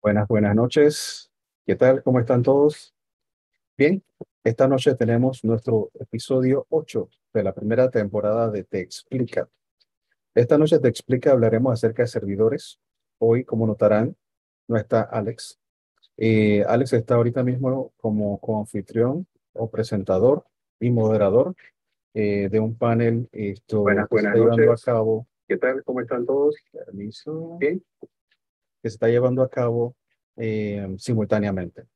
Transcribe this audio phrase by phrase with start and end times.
[0.00, 1.28] Buenas, buenas noches.
[1.66, 2.04] ¿Qué tal?
[2.04, 2.94] ¿Cómo están todos?
[3.76, 4.00] Bien,
[4.44, 9.48] esta noche tenemos nuestro episodio 8 de la primera temporada de Te Explica.
[10.36, 12.78] Esta noche Te Explica hablaremos acerca de servidores.
[13.18, 14.16] Hoy, como notarán,
[14.68, 15.58] no está Alex.
[16.16, 20.44] Eh, Alex está ahorita mismo como anfitrión o presentador
[20.78, 21.56] y moderador
[22.14, 25.26] eh, de un panel esto, buenas, buenas que está llevando a cabo.
[25.48, 25.82] ¿Qué tal?
[25.82, 26.54] ¿Cómo están todos?
[26.72, 27.58] Permiso.
[27.58, 27.82] Bien.
[28.82, 29.96] Que se está llevando a cabo
[30.36, 31.86] eh, simultáneamente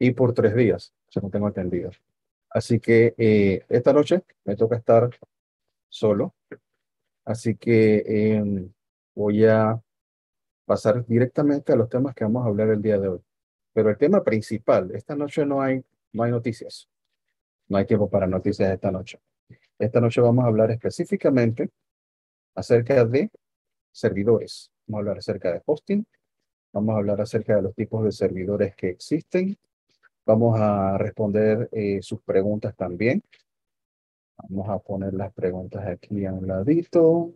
[0.00, 1.90] y por tres días, no tengo entendido.
[2.48, 5.10] Así que eh, esta noche me toca estar
[5.88, 6.34] solo,
[7.24, 8.68] así que eh,
[9.14, 9.80] voy a
[10.64, 13.20] pasar directamente a los temas que vamos a hablar el día de hoy.
[13.72, 16.88] Pero el tema principal, esta noche no hay, no hay noticias,
[17.68, 19.20] no hay tiempo para noticias esta noche.
[19.78, 21.70] Esta noche vamos a hablar específicamente
[22.54, 23.30] acerca de
[23.92, 24.72] servidores.
[24.86, 26.06] Vamos a hablar acerca de hosting,
[26.72, 29.58] Vamos a hablar acerca de los tipos de servidores que existen.
[30.24, 33.22] Vamos a responder eh, sus preguntas también.
[34.36, 37.34] Vamos a poner las preguntas aquí a un ladito.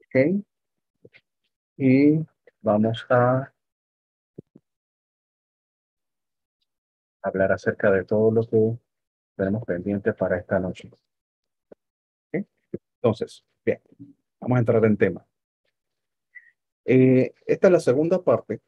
[0.00, 0.44] Ok.
[1.76, 2.24] Y
[2.62, 3.52] vamos a
[7.22, 8.78] hablar acerca de todo lo que
[9.36, 10.90] tenemos pendiente para esta noche.
[12.28, 12.46] ¿Okay?
[12.94, 13.82] Entonces, bien,
[14.40, 15.26] vamos a entrar en tema.
[16.86, 18.60] Eh, esta es la segunda parte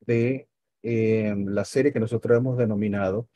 [0.00, 0.48] de
[0.82, 3.28] eh, la serie que nosotros hemos denominado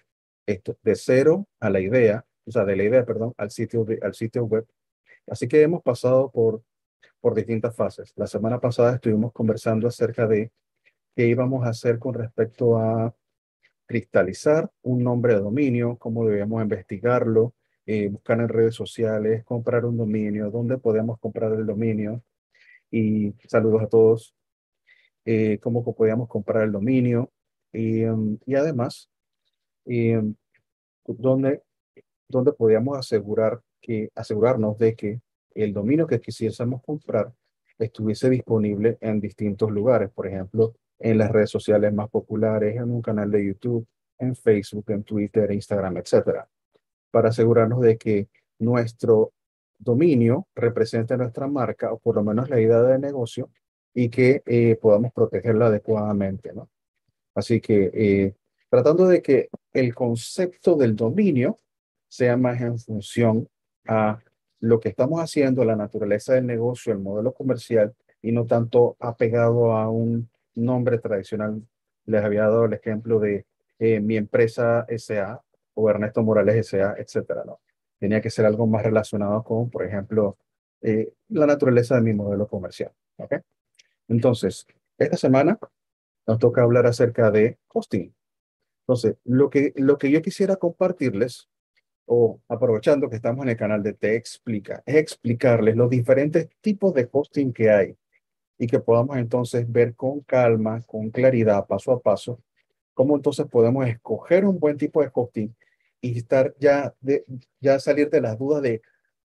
[0.46, 4.14] esto, de cero a la idea, o sea, de la idea, perdón, al sitio, al
[4.14, 4.66] sitio web.
[5.26, 6.62] Así que hemos pasado por,
[7.20, 8.12] por distintas fases.
[8.16, 10.52] La semana pasada estuvimos conversando acerca de
[11.16, 13.14] qué íbamos a hacer con respecto a
[13.86, 17.54] cristalizar un nombre de dominio, cómo debemos investigarlo,
[17.86, 22.22] eh, buscar en redes sociales, comprar un dominio, dónde podemos comprar el dominio,
[22.96, 24.34] y saludos a todos,
[25.24, 27.30] eh, cómo podíamos comprar el dominio
[27.72, 28.02] y,
[28.46, 29.10] y además
[29.84, 30.34] um,
[31.06, 31.62] dónde,
[32.28, 35.20] dónde podíamos asegurar que, asegurarnos de que
[35.54, 37.32] el dominio que quisiésemos comprar
[37.78, 43.02] estuviese disponible en distintos lugares, por ejemplo, en las redes sociales más populares, en un
[43.02, 43.86] canal de YouTube,
[44.18, 46.48] en Facebook, en Twitter, Instagram, etcétera,
[47.10, 48.28] para asegurarnos de que
[48.58, 49.32] nuestro
[49.78, 53.50] dominio represente nuestra marca o por lo menos la idea de negocio
[53.94, 56.68] y que eh, podamos protegerla adecuadamente, ¿no?
[57.34, 58.34] Así que eh,
[58.70, 61.56] tratando de que el concepto del dominio
[62.08, 63.48] sea más en función
[63.86, 64.18] a
[64.60, 69.72] lo que estamos haciendo, la naturaleza del negocio, el modelo comercial y no tanto apegado
[69.72, 71.62] a un nombre tradicional.
[72.06, 73.46] Les había dado el ejemplo de
[73.78, 75.42] eh, mi empresa SA
[75.74, 77.60] o Ernesto Morales SA, etcétera, ¿no?
[77.98, 80.38] Tenía que ser algo más relacionado con, por ejemplo,
[80.82, 82.92] eh, la naturaleza de mi modelo comercial.
[83.16, 83.38] ¿okay?
[84.08, 84.66] Entonces,
[84.98, 85.58] esta semana
[86.26, 88.14] nos toca hablar acerca de hosting.
[88.82, 91.48] Entonces, lo que, lo que yo quisiera compartirles,
[92.08, 96.94] o aprovechando que estamos en el canal de Te Explica, es explicarles los diferentes tipos
[96.94, 97.96] de hosting que hay
[98.58, 102.40] y que podamos entonces ver con calma, con claridad, paso a paso,
[102.94, 105.54] cómo entonces podemos escoger un buen tipo de hosting
[106.12, 107.24] y estar ya, de,
[107.60, 108.82] ya salir de las dudas de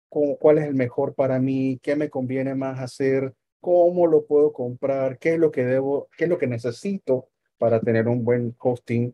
[0.09, 4.53] cómo, cuál es el mejor para mí, qué me conviene más hacer, cómo lo puedo
[4.53, 8.55] comprar, qué es lo que debo, qué es lo que necesito para tener un buen
[8.59, 9.13] hosting.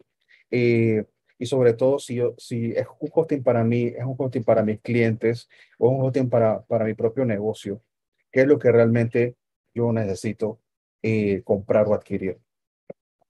[0.52, 1.06] Eh,
[1.40, 4.64] y sobre todo si, yo, si es un hosting para mí, es un hosting para
[4.64, 7.82] mis clientes o un hosting para, para mi propio negocio,
[8.32, 9.36] qué es lo que realmente
[9.74, 10.60] yo necesito
[11.02, 12.40] eh, comprar o adquirir.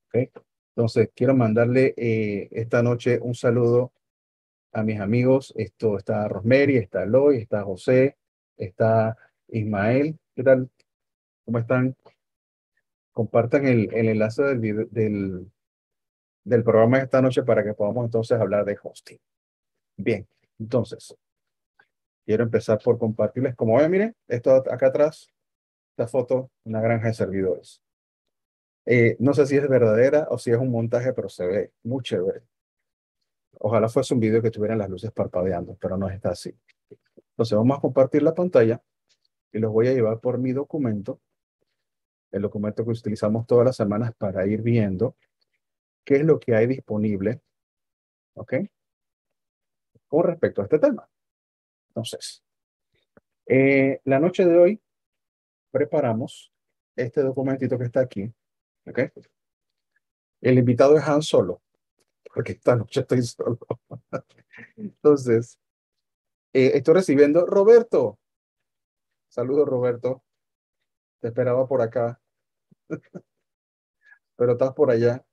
[0.07, 0.29] ¿Okay?
[0.75, 3.94] Entonces, quiero mandarle eh, esta noche un saludo
[4.73, 5.53] a mis amigos.
[5.56, 8.17] Esto está Rosemary, está Eloy, está José,
[8.57, 9.17] está
[9.47, 10.17] Ismael.
[10.35, 10.69] ¿Qué tal?
[11.45, 11.95] ¿Cómo están?
[13.12, 15.51] Compartan el, el enlace del, del,
[16.44, 19.19] del programa de esta noche para que podamos entonces hablar de hosting.
[19.95, 20.27] Bien,
[20.59, 21.15] entonces,
[22.25, 23.56] quiero empezar por compartirles.
[23.56, 25.31] Como ven, miren, esto acá atrás,
[25.92, 27.81] esta foto, una granja de servidores.
[28.86, 32.01] Eh, no sé si es verdadera o si es un montaje, pero se ve muy
[32.01, 32.42] chévere.
[33.65, 36.54] Ojalá fuese un video que tuviera las luces parpadeando, pero no está así.
[37.15, 38.83] Entonces vamos a compartir la pantalla
[39.54, 41.21] y los voy a llevar por mi documento,
[42.31, 45.15] el documento que utilizamos todas las semanas para ir viendo
[46.04, 47.39] qué es lo que hay disponible,
[48.33, 48.54] ¿ok?
[50.10, 51.10] Con respecto a este tema.
[51.88, 52.44] Entonces,
[53.45, 54.81] eh, la noche de hoy
[55.71, 56.51] preparamos
[56.98, 58.30] este documentito que está aquí,
[58.86, 59.00] ¿ok?
[60.42, 61.62] El invitado es Han Solo
[62.33, 63.59] porque esta noche estoy solo.
[64.75, 65.59] Entonces,
[66.53, 68.19] eh, estoy recibiendo Roberto.
[69.30, 70.24] Saludos, Roberto.
[71.19, 72.19] Te esperaba por acá.
[74.35, 75.24] pero estás por allá.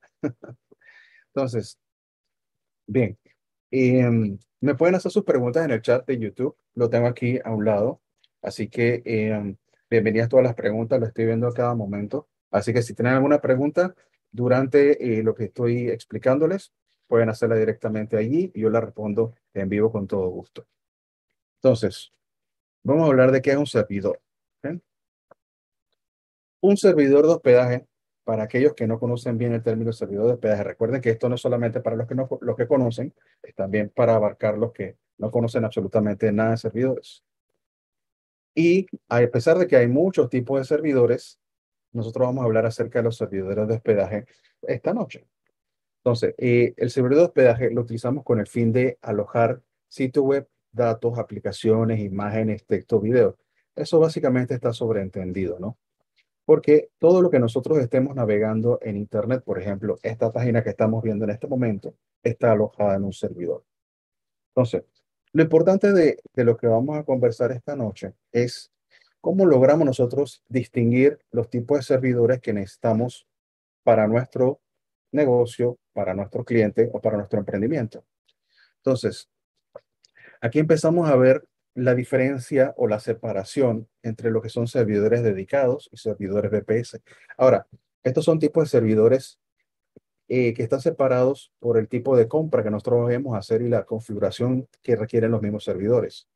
[1.29, 1.79] Entonces,
[2.87, 3.19] bien,
[3.71, 7.51] em, me pueden hacer sus preguntas en el chat de YouTube, lo tengo aquí a
[7.51, 8.01] un lado,
[8.43, 9.57] así que eh,
[9.89, 13.41] bienvenidas todas las preguntas, lo estoy viendo a cada momento, así que si tienen alguna
[13.41, 13.95] pregunta
[14.31, 16.73] durante eh, lo que estoy explicándoles,
[17.11, 20.65] pueden hacerla directamente allí y yo la respondo en vivo con todo gusto.
[21.57, 22.13] Entonces,
[22.85, 24.21] vamos a hablar de qué es un servidor.
[26.63, 27.87] Un servidor de hospedaje
[28.23, 31.35] para aquellos que no conocen bien el término servidor de hospedaje, recuerden que esto no
[31.35, 34.97] es solamente para los que, no, los que conocen, es también para abarcar los que
[35.19, 37.25] no conocen absolutamente nada de servidores.
[38.55, 41.41] Y a pesar de que hay muchos tipos de servidores,
[41.93, 44.27] nosotros vamos a hablar acerca de los servidores de hospedaje
[44.63, 45.27] esta noche.
[46.05, 50.49] Entonces, eh, el servidor de hospedaje lo utilizamos con el fin de alojar sitio web,
[50.73, 53.37] datos, aplicaciones, imágenes, texto, video.
[53.77, 55.79] Eso básicamente está sobreentendido, ¿no?
[56.51, 61.01] porque todo lo que nosotros estemos navegando en Internet, por ejemplo, esta página que estamos
[61.01, 61.95] viendo en este momento,
[62.25, 63.63] está alojada en un servidor.
[64.49, 64.83] Entonces,
[65.33, 68.73] lo importante de, de lo que vamos a conversar esta noche es
[69.21, 73.29] cómo logramos nosotros distinguir los tipos de servidores que necesitamos
[73.85, 74.61] para nuestro
[75.13, 78.05] negocio, para nuestro cliente o para nuestro emprendimiento.
[78.77, 79.29] Entonces,
[80.41, 81.45] aquí empezamos a ver
[81.75, 87.01] la diferencia o la separación entre lo que son servidores dedicados y servidores VPS.
[87.37, 87.67] Ahora,
[88.03, 89.39] estos son tipos de servidores
[90.29, 93.85] eh, que están separados por el tipo de compra que nosotros debemos hacer y la
[93.85, 96.29] configuración que requieren los mismos servidores.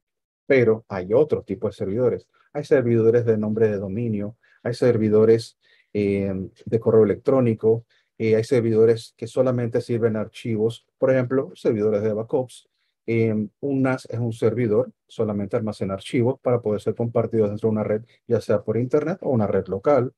[0.46, 2.28] Pero hay otros tipos de servidores.
[2.52, 5.58] Hay servidores de nombre de dominio, hay servidores
[5.92, 6.32] eh,
[6.64, 7.84] de correo electrónico,
[8.18, 12.68] eh, hay servidores que solamente sirven archivos, por ejemplo, servidores de backups,
[13.06, 17.84] un NAS es un servidor, solamente almacena archivos para poder ser compartidos dentro de una
[17.84, 20.14] red, ya sea por internet o una red local,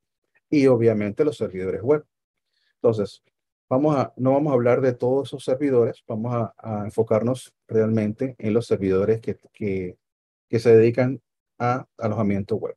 [0.49, 2.05] y obviamente los servidores web.
[2.77, 3.23] Entonces,
[3.69, 8.55] vamos a, no vamos a hablar de todos esos servidores, vamos a, enfocarnos realmente en
[8.55, 9.99] los servidores que, que,
[10.49, 11.21] que se dedican
[11.59, 12.77] a alojamiento web.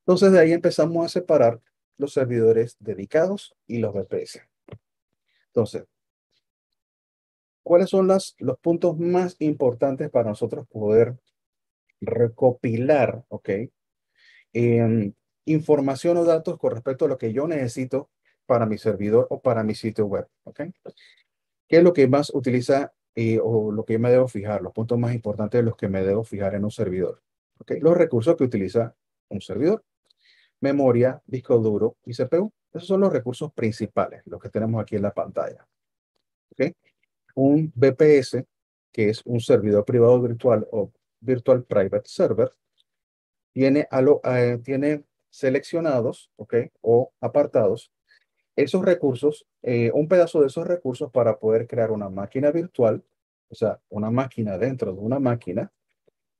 [0.00, 1.60] Entonces, de ahí empezamos a separar
[1.98, 4.42] los servidores dedicados y los VPS.
[5.48, 5.84] Entonces,
[7.66, 11.16] ¿Cuáles son los puntos más importantes para nosotros poder
[12.00, 13.50] recopilar, ok,
[15.46, 18.08] información o datos con respecto a lo que yo necesito
[18.46, 20.60] para mi servidor o para mi sitio web, ok?
[21.66, 24.62] ¿Qué es lo que más utiliza eh, o lo que me debo fijar?
[24.62, 27.20] Los puntos más importantes de los que me debo fijar en un servidor,
[27.58, 27.72] ok?
[27.80, 28.94] Los recursos que utiliza
[29.28, 29.84] un servidor,
[30.66, 32.52] memoria, disco duro y CPU.
[32.72, 35.66] Esos son los recursos principales, los que tenemos aquí en la pantalla.
[37.34, 38.44] un VPS,
[38.92, 40.90] que es un servidor privado virtual o
[41.20, 42.50] Virtual Private Server,
[43.52, 43.86] tiene,
[44.24, 46.54] eh, tiene seleccionados, ¿ok?
[46.80, 47.92] O apartados
[48.56, 53.04] esos recursos, eh, un pedazo de esos recursos para poder crear una máquina virtual,
[53.50, 55.70] o sea, una máquina dentro de una máquina,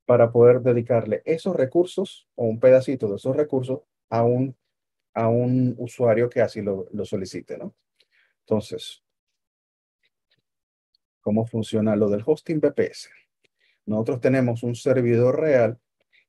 [0.06, 3.80] para poder dedicarle esos recursos o un pedacito de esos recursos
[4.10, 4.56] a un,
[5.14, 7.74] a un usuario que así lo, lo solicite, ¿no?
[8.40, 9.02] Entonces,
[11.20, 13.10] cómo funciona lo del hosting VPS.
[13.86, 15.78] Nosotros tenemos un servidor real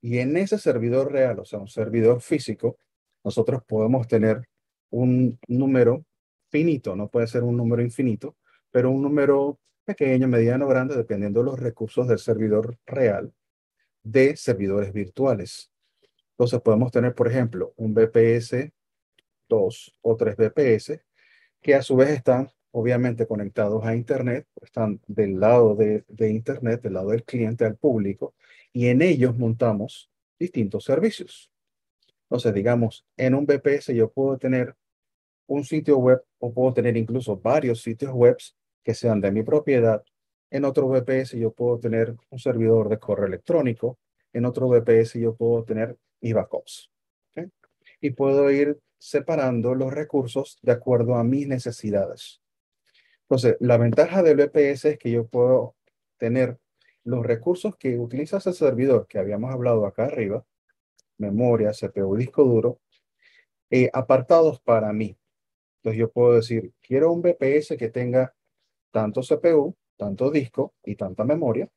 [0.01, 2.77] y en ese servidor real, o sea, un servidor físico,
[3.23, 4.47] nosotros podemos tener
[4.89, 6.05] un número
[6.49, 8.37] finito, no puede ser un número infinito,
[8.71, 13.33] pero un número pequeño, mediano, grande, dependiendo de los recursos del servidor real,
[14.03, 15.71] de servidores virtuales.
[16.37, 18.71] Entonces podemos tener, por ejemplo, un VPS,
[19.49, 21.01] dos o tres VPS,
[21.61, 26.93] que a su vez están obviamente conectados a Internet, están del lado de, Internet, del
[26.93, 28.35] lado del cliente al público,
[28.71, 31.51] y en ellos montamos distintos servicios.
[32.29, 34.75] Entonces, digamos, en un VPS yo puedo tener
[35.47, 38.37] un sitio web o puedo tener incluso varios sitios web
[38.83, 40.03] que sean de mi propiedad.
[40.51, 43.97] En otro VPS yo puedo tener un servidor de correo electrónico.
[44.33, 46.91] En otro VPS yo puedo tener eBackups.
[47.99, 52.41] Y puedo ir separando los recursos de acuerdo a mis necesidades.
[53.23, 55.75] Entonces, la ventaja del VPS es que yo puedo
[56.17, 56.59] tener
[57.03, 60.45] los recursos que utiliza ese servidor que habíamos hablado acá arriba,
[61.17, 62.79] memoria, CPU, disco duro,
[63.69, 65.17] eh, apartados para mí.
[65.77, 68.33] Entonces yo puedo decir, quiero un VPS que tenga
[68.91, 71.69] tanto CPU, tanto disco y tanta memoria.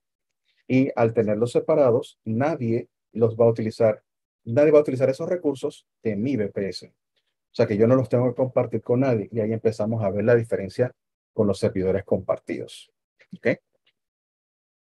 [0.66, 4.02] Y al tenerlos separados, nadie los va a utilizar,
[4.44, 6.87] nadie va a utilizar esos recursos de mi VPS.
[6.87, 9.28] O sea que yo no los tengo que compartir con nadie.
[9.32, 10.94] Y ahí empezamos a ver la diferencia
[11.32, 12.92] con los servidores compartidos.
[13.37, 13.49] ¿Ok?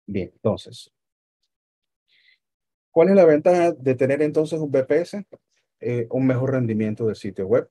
[0.07, 0.93] Bien, entonces.
[2.91, 5.25] ¿Cuál es la ventaja de tener entonces un VPS?
[5.81, 7.69] Eh, un mejor rendimiento del sitio web.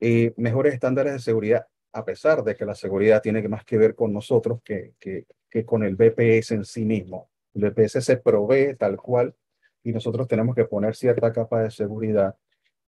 [0.00, 3.94] eh, mejores estándares de seguridad, a pesar de que la seguridad tiene más que ver
[3.94, 7.30] con nosotros que, que, que con el BPS en sí mismo.
[7.54, 9.34] El BPS se provee tal cual
[9.82, 12.36] y nosotros tenemos que poner cierta capa de seguridad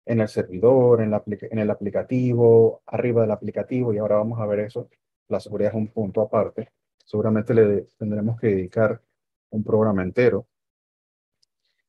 [0.05, 4.47] en el servidor, en, la, en el aplicativo, arriba del aplicativo, y ahora vamos a
[4.47, 4.89] ver eso.
[5.29, 6.71] La seguridad es un punto aparte.
[7.05, 9.01] Seguramente le tendremos que dedicar
[9.51, 10.47] un programa entero.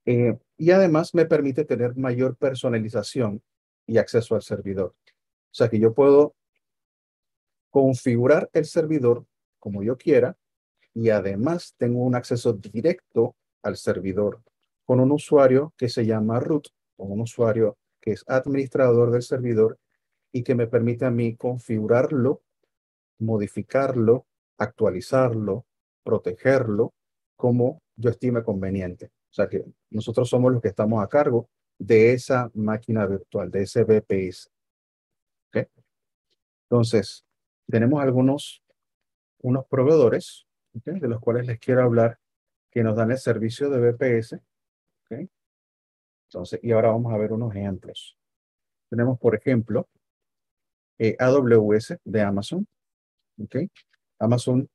[0.06, 3.42] Eh, y además me permite tener mayor personalización
[3.88, 4.96] y acceso al servidor.
[5.08, 6.36] O sea que yo puedo
[7.70, 9.26] configurar el servidor
[9.60, 10.38] como yo quiera
[10.94, 14.42] y además tengo un acceso directo al servidor
[14.86, 19.80] con un usuario que se llama root, con un usuario que es administrador del servidor
[20.32, 22.42] y que me permite a mí configurarlo,
[23.20, 24.26] modificarlo,
[24.58, 25.66] actualizarlo,
[26.04, 26.94] protegerlo
[27.36, 29.12] como yo estime conveniente.
[29.32, 33.64] O sea que nosotros somos los que estamos a cargo de esa máquina virtual, de
[33.64, 33.82] ese.
[35.50, 35.68] ¿Okay?
[36.70, 37.26] Entonces,
[37.68, 38.64] tenemos algunos
[39.44, 42.18] unos proveedores de los cuales les quiero hablar
[42.72, 44.40] que nos dan el servicio de VPS.
[45.06, 45.30] ¿Okay?
[46.30, 48.18] Entonces, y ahora vamos a ver unos ejemplos.
[48.90, 49.88] Tenemos, por ejemplo,
[50.98, 52.68] eh, AWS de Amazon.
[53.42, 53.70] ¿okay?
[54.20, 54.70] Amazon,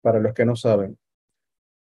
[0.00, 0.98] para los que no saben,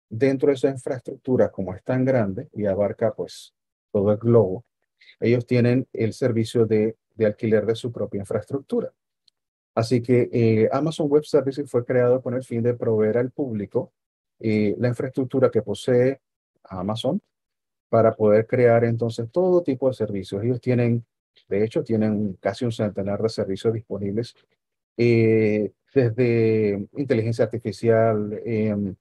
[0.08, 3.54] dentro de su infraestructura, como es tan grande y abarca pues
[3.90, 4.64] todo el globo,
[5.20, 8.92] ellos tienen el servicio de, de alquiler de su propia infraestructura.
[9.74, 13.92] Así que eh, Amazon Web Services fue creado con el fin de proveer al público
[14.38, 16.20] eh, la infraestructura que posee
[16.64, 17.20] Amazon
[17.88, 20.42] para poder crear entonces todo tipo de servicios.
[20.42, 21.04] Ellos tienen,
[21.48, 24.34] de hecho, tienen casi un centenar de servicios disponibles,
[24.96, 28.94] eh, desde inteligencia artificial, em,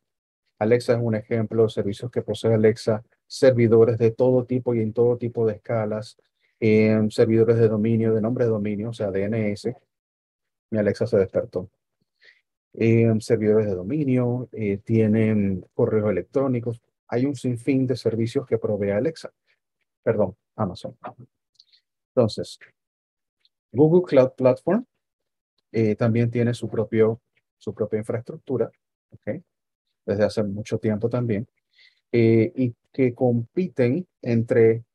[0.59, 5.17] Alexa es un ejemplo, servicios que posee Alexa, servidores de todo tipo y en todo
[5.17, 6.17] tipo de escalas,
[6.59, 9.75] em, servidores de dominio, de nombre de dominio, o sea, DNS.
[10.71, 11.69] Mi Alexa se despertó.
[12.73, 18.91] Em, servidores de dominio, eh, tienen correos electrónicos, hay un sinfín de servicios que provee
[18.91, 19.31] Alexa.
[20.03, 20.97] Perdón, Amazon.
[22.09, 22.59] Entonces,
[23.71, 24.85] Google Cloud Platform
[25.71, 27.21] eh, también tiene su, propio,
[27.57, 28.71] su propia infraestructura,
[29.11, 29.43] ¿okay?
[30.05, 31.47] desde hace mucho tiempo también,
[32.11, 34.85] eh, y que compiten entre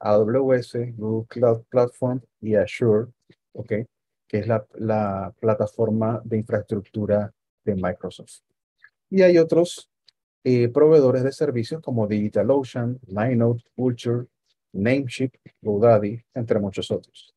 [0.00, 3.06] AWS, Google Cloud Platform y Azure,
[3.52, 3.86] ¿okay?
[4.26, 7.32] que es la, la plataforma de infraestructura
[7.64, 8.40] de Microsoft.
[9.08, 9.90] Y hay otros
[10.50, 14.28] eh, proveedores de servicios como DigitalOcean, Linode, Vulture,
[14.72, 17.34] Namecheap, GoDaddy, entre muchos otros.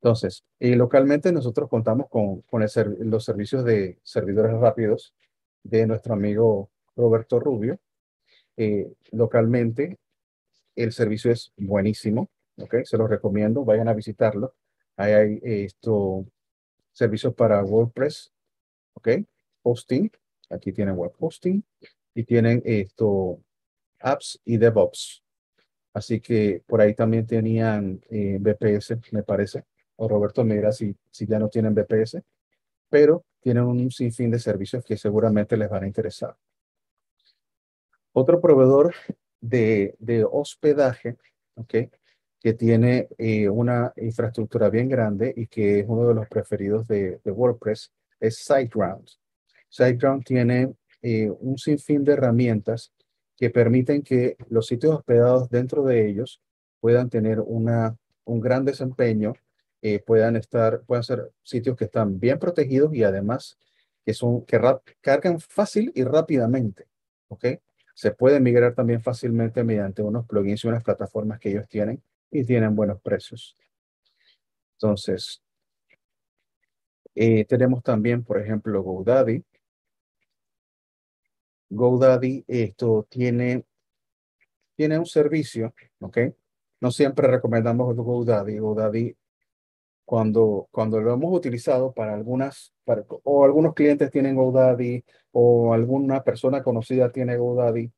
[0.00, 5.14] Entonces, y localmente nosotros contamos con, con los servicios de servidores rápidos
[5.62, 7.78] de nuestro amigo Roberto Rubio.
[8.56, 9.98] Eh, localmente,
[10.76, 12.84] el servicio es buenísimo, ¿ok?
[12.84, 14.54] Se los recomiendo, vayan a visitarlo.
[14.96, 16.24] Ahí hay esto,
[16.90, 18.32] servicios para WordPress,
[18.94, 19.08] ¿ok?
[19.62, 20.10] Hosting,
[20.48, 21.62] aquí tienen web hosting,
[22.14, 23.40] y tienen esto,
[24.00, 25.22] apps y DevOps.
[25.92, 29.64] Así que por ahí también tenían eh, BPS, me parece.
[29.96, 32.20] O Roberto me si, si ya no tienen BPS,
[32.88, 36.36] pero tienen un sinfín de servicios que seguramente les van a interesar.
[38.12, 38.94] Otro proveedor
[39.40, 41.16] de, de hospedaje,
[41.54, 41.74] ¿ok?
[42.44, 47.18] que tiene eh, una infraestructura bien grande y que es uno de los preferidos de,
[47.24, 47.90] de WordPress,
[48.20, 49.08] es SiteGround.
[49.70, 50.74] SiteGround tiene
[51.06, 52.90] eh, un sinfín de herramientas
[53.36, 56.40] que permiten que los sitios hospedados dentro de ellos
[56.80, 57.94] puedan tener una,
[58.24, 59.34] un gran desempeño,
[59.82, 63.58] eh, puedan estar, puedan ser sitios que están bien protegidos y además
[64.02, 64.58] que son que
[65.02, 66.86] cargan fácil y rápidamente,
[67.28, 67.48] ¿ok?
[67.94, 72.44] Se puede migrar también fácilmente mediante unos plugins y unas plataformas que ellos tienen y
[72.44, 73.58] tienen buenos precios.
[74.78, 75.42] Entonces,
[77.14, 79.44] eh, tenemos también, por ejemplo, GoDaddy,
[81.74, 83.64] GoDaddy esto tiene,
[84.76, 86.18] tiene un servicio, ¿ok?
[86.80, 88.58] No siempre recomendamos GoDaddy.
[88.58, 89.16] GoDaddy,
[90.04, 92.72] cuando, cuando lo hemos utilizado para algunas,
[93.24, 97.90] o algunos clientes tienen GoDaddy, o alguna persona conocida tiene GoDaddy,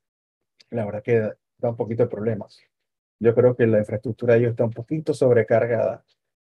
[0.71, 2.61] la verdad que da un poquito de problemas.
[3.19, 6.05] Yo creo que la infraestructura de ellos está un poquito sobrecargada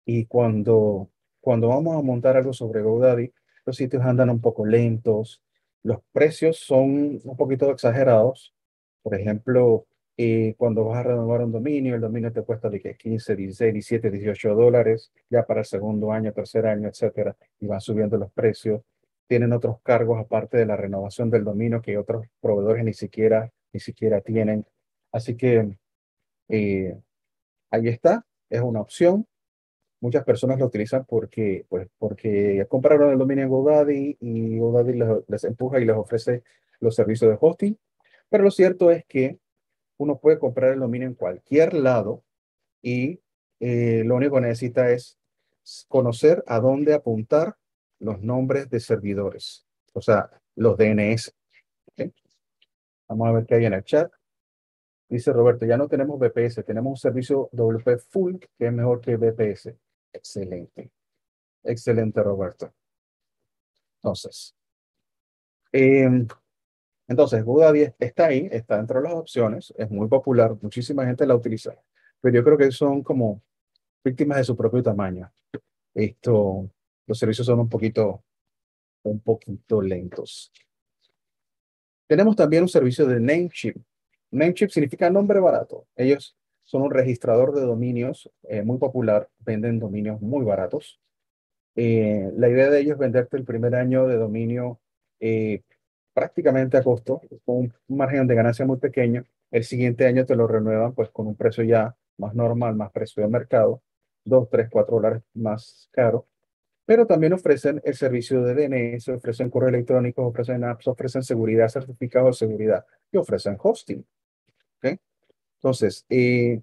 [0.05, 1.11] y cuando,
[1.41, 3.33] cuando vamos a montar algo sobre GoDaddy,
[3.67, 5.43] los sitios andan un poco lentos,
[5.83, 8.55] los precios son un poquito exagerados.
[9.03, 13.37] Por ejemplo, eh, cuando vas a renovar un dominio, el dominio te cuesta de 15,
[13.37, 18.19] 16, 17, 18 dólares, ya para el segundo año, tercer año, etcétera, y van subiendo
[18.19, 18.83] los precios.
[19.27, 23.81] Tienen otros cargos aparte de la renovación del dominio que otros proveedores ni siquiera, ni
[23.81, 24.67] siquiera tienen.
[25.13, 25.79] Así que
[26.49, 26.99] eh,
[27.71, 29.27] ahí está, es una opción.
[30.01, 35.09] Muchas personas lo utilizan porque, pues, porque compraron el dominio en GoDaddy y GoDaddy les,
[35.29, 36.43] les empuja y les ofrece
[36.81, 37.79] los servicios de hosting.
[38.29, 39.39] Pero lo cierto es que
[39.99, 42.25] uno puede comprar el dominio en cualquier lado
[42.83, 43.21] y
[43.61, 45.19] eh, lo único que necesita es
[45.89, 47.57] conocer a dónde apuntar
[47.99, 51.35] los nombres de servidores, o sea, los DNS.
[53.09, 54.11] Vamos a ver qué hay en el chat.
[55.09, 59.17] Dice Roberto, ya no tenemos VPS, tenemos un servicio WP Full que es mejor que
[59.17, 59.75] VPS.
[60.13, 60.91] Excelente.
[61.63, 62.73] Excelente, Roberto.
[63.97, 64.55] Entonces,
[65.73, 66.27] eh,
[67.11, 71.35] entonces, GoDaddy está ahí, está dentro de las opciones, es muy popular, muchísima gente la
[71.35, 71.75] utiliza,
[72.21, 73.43] pero yo creo que son como
[74.05, 75.29] víctimas de su propio tamaño.
[75.93, 76.71] Esto,
[77.07, 78.23] los servicios son un poquito,
[79.03, 80.53] un poquito lentos.
[82.07, 83.77] Tenemos también un servicio de Namecheap.
[84.31, 85.89] Namecheap significa nombre barato.
[85.97, 86.37] Ellos
[86.71, 91.01] son un registrador de dominios eh, muy popular, venden dominios muy baratos.
[91.75, 94.79] Eh, la idea de ellos es venderte el primer año de dominio
[95.19, 95.63] eh,
[96.15, 97.57] prácticamente a costo, con
[97.89, 99.25] un margen de ganancia muy pequeño.
[99.51, 103.21] El siguiente año te lo renuevan pues con un precio ya más normal, más precio
[103.25, 103.83] de mercado,
[104.25, 106.29] 2, 3, 4 dólares más caro.
[106.87, 112.39] Pero también ofrecen el servicio de DNS, ofrecen correo electrónico, ofrecen apps, ofrecen seguridad, certificados
[112.39, 114.07] de seguridad y ofrecen hosting.
[114.79, 115.01] ¿okay?
[115.63, 116.63] Entonces, eh,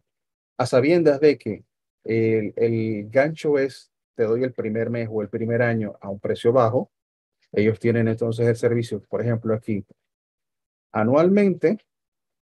[0.57, 1.63] a sabiendas de que
[2.03, 6.51] el, gancho es, te doy el primer mes o el primer año a un precio
[6.51, 6.91] bajo,
[7.51, 9.85] ellos tienen entonces el servicio, por ejemplo, aquí,
[10.91, 11.77] anualmente,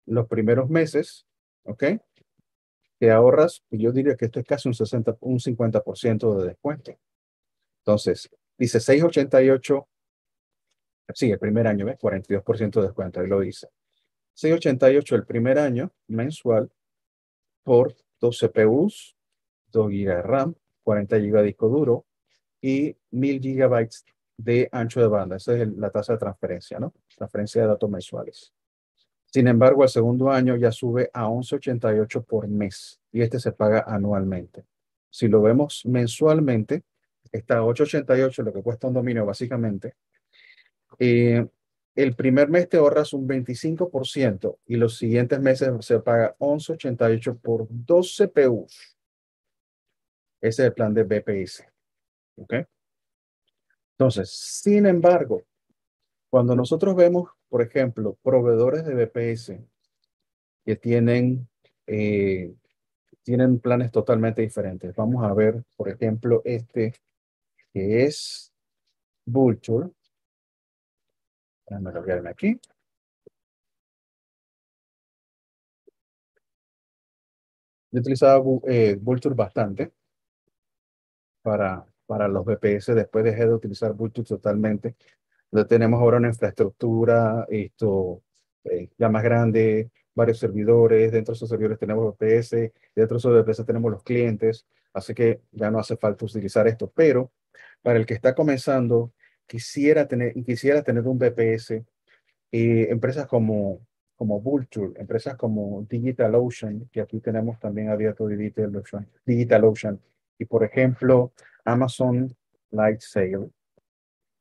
[0.06, 1.24] los primeros meses,
[1.62, 1.84] ¿ok?
[2.98, 6.98] Te ahorras, y yo diría que esto es casi un 60, un 50% de descuento.
[7.84, 8.28] Entonces,
[8.58, 9.88] dice 688,
[11.14, 11.96] sí, el primer año, ¿ves?
[11.96, 13.68] 42% de descuento, ahí lo dice.
[14.40, 16.70] 688 el primer año mensual
[17.62, 19.14] por 2 CPUs,
[19.70, 22.06] 2 GB de RAM, 40 GB de disco duro
[22.62, 23.88] y 1000 GB
[24.38, 25.36] de ancho de banda.
[25.36, 26.94] Esa es la tasa de transferencia, ¿no?
[27.14, 28.54] Transferencia de datos mensuales.
[29.26, 33.84] Sin embargo, el segundo año ya sube a 11.88 por mes y este se paga
[33.86, 34.64] anualmente.
[35.10, 36.82] Si lo vemos mensualmente,
[37.30, 39.96] está a 8.88 lo que cuesta un dominio básicamente.
[40.98, 41.46] Eh,
[41.94, 47.66] el primer mes te ahorras un 25% y los siguientes meses se paga 11.88 por
[47.68, 48.96] 12 CPUs.
[50.40, 51.64] Ese es el plan de BPS.
[52.36, 52.54] ¿Ok?
[53.92, 55.42] Entonces, sin embargo,
[56.30, 59.60] cuando nosotros vemos, por ejemplo, proveedores de BPS
[60.64, 61.48] que tienen,
[61.86, 62.54] eh,
[63.22, 64.94] tienen planes totalmente diferentes.
[64.94, 66.94] Vamos a ver, por ejemplo, este
[67.72, 68.52] que es
[69.26, 69.90] Vulture.
[71.70, 72.60] Déjame loguearme aquí.
[77.92, 79.92] Yo utilizaba eh, bastante
[81.42, 82.94] para para los VPS.
[82.94, 84.96] Después dejé de utilizar Bluetooth totalmente.
[85.52, 88.22] Ya tenemos ahora una infraestructura esto,
[88.64, 91.12] eh, ya más grande, varios servidores.
[91.12, 94.66] Dentro de esos servidores tenemos VPS, dentro de esos VPS tenemos los clientes.
[94.92, 96.90] Así que ya no hace falta utilizar esto.
[96.92, 97.30] Pero
[97.80, 99.12] para el que está comenzando,
[99.50, 101.84] quisiera tener, quisiera tener un VPS,
[102.52, 103.80] eh, empresas como
[104.20, 109.98] como Vulture, empresas como DigitalOcean, que aquí tenemos también abierto DigitalOcean, DigitalOcean
[110.38, 111.32] y por ejemplo
[111.64, 112.30] Amazon
[112.70, 113.48] Light Sale,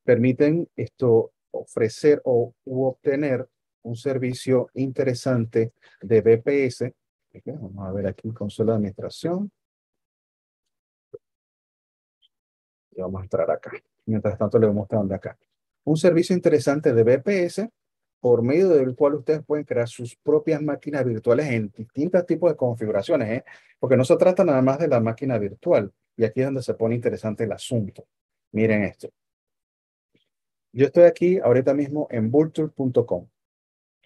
[0.04, 3.48] permiten esto ofrecer o obtener
[3.84, 6.94] un servicio interesante de BPS.
[7.46, 9.50] Vamos a ver aquí consola de administración.
[12.92, 13.72] Y vamos a entrar acá.
[14.10, 15.38] Mientras tanto, le voy mostrando acá.
[15.84, 17.70] Un servicio interesante de BPS
[18.20, 22.58] por medio del cual ustedes pueden crear sus propias máquinas virtuales en distintos tipos de
[22.58, 23.46] configuraciones, ¿eh?
[23.80, 26.74] porque no se trata nada más de la máquina virtual, y aquí es donde se
[26.74, 28.06] pone interesante el asunto.
[28.52, 29.10] Miren esto.
[30.74, 33.28] Yo estoy aquí ahorita mismo en vulture.com.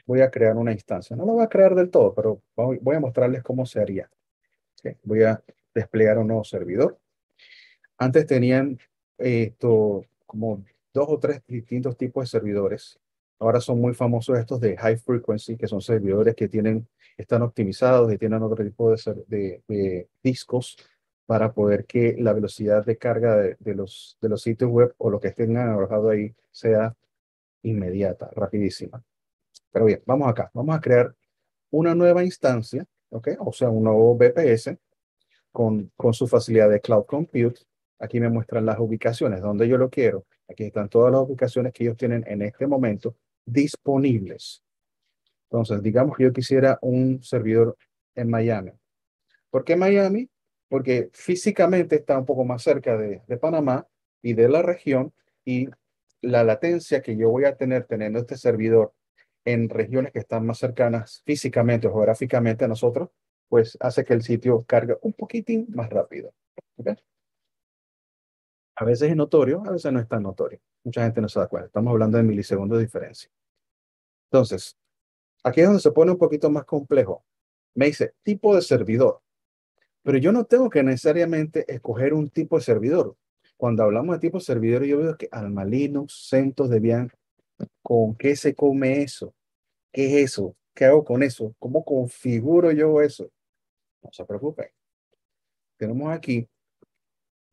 [0.05, 1.15] Voy a crear una instancia.
[1.15, 4.09] No lo voy a crear del todo, pero voy a mostrarles cómo se haría.
[5.03, 5.41] Voy a
[5.73, 6.99] desplegar un nuevo servidor.
[7.97, 8.77] Antes tenían
[9.17, 12.99] esto como dos o tres distintos tipos de servidores
[13.43, 18.11] Ahora son muy famosos estos de high frequency, que son servidores que tienen, están optimizados
[18.13, 18.89] y tienen otro tipo
[19.27, 20.77] de, discos
[21.25, 25.19] para poder que la velocidad de carga de, los, de los sitios web o lo
[25.19, 26.95] que estén alojado ahí sea
[27.63, 29.03] inmediata, rapidísima.
[29.73, 30.49] Pero bien, vamos acá.
[30.53, 31.13] Vamos a crear
[31.69, 33.29] una nueva instancia, ¿ok?
[33.39, 34.77] O sea, un nuevo VPS
[35.51, 37.59] con, con su facilidad de cloud compute.
[38.03, 40.25] Aquí me muestran las ubicaciones, donde yo lo quiero.
[40.49, 44.63] Aquí están todas las ubicaciones que ellos tienen en este momento disponibles.
[45.49, 47.77] Entonces, digamos que yo quisiera un servidor
[48.15, 48.71] en Miami.
[49.49, 50.29] ¿Por qué Miami?
[50.73, 53.87] porque físicamente está un poco más cerca de, Panamá
[54.23, 55.13] y de la región
[55.45, 55.69] y
[56.19, 58.91] la latencia que yo voy a tener teniendo este servidor
[59.45, 63.09] en regiones que están más cercanas físicamente o geográficamente a nosotros,
[63.49, 66.33] pues hace que el sitio cargue un poquitín más rápido.
[68.75, 70.59] A veces es notorio, a veces no es tan notorio.
[70.83, 71.67] Mucha gente no se da cuenta.
[71.67, 73.29] Estamos hablando de milisegundos de diferencia.
[74.31, 74.77] Entonces,
[75.43, 77.23] aquí es donde se pone un poquito más complejo.
[77.75, 79.21] Me dice tipo de servidor.
[80.01, 83.15] Pero yo no tengo que necesariamente escoger un tipo de servidor.
[83.55, 87.09] Cuando hablamos de tipo de servidor, yo veo que Alma Linux, CentOS, Debian,
[87.81, 89.33] ¿con qué se come eso?
[89.91, 90.55] ¿Qué es eso?
[90.73, 91.55] ¿Qué hago con eso?
[91.59, 93.29] ¿Cómo configuro yo eso?
[94.01, 94.67] No se preocupen.
[95.77, 96.49] Tenemos aquí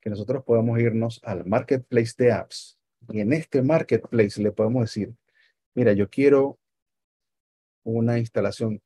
[0.00, 5.12] que nosotros podemos irnos al marketplace de apps y en este marketplace le podemos decir,
[5.74, 6.58] mira, yo quiero
[7.82, 8.80] una instalación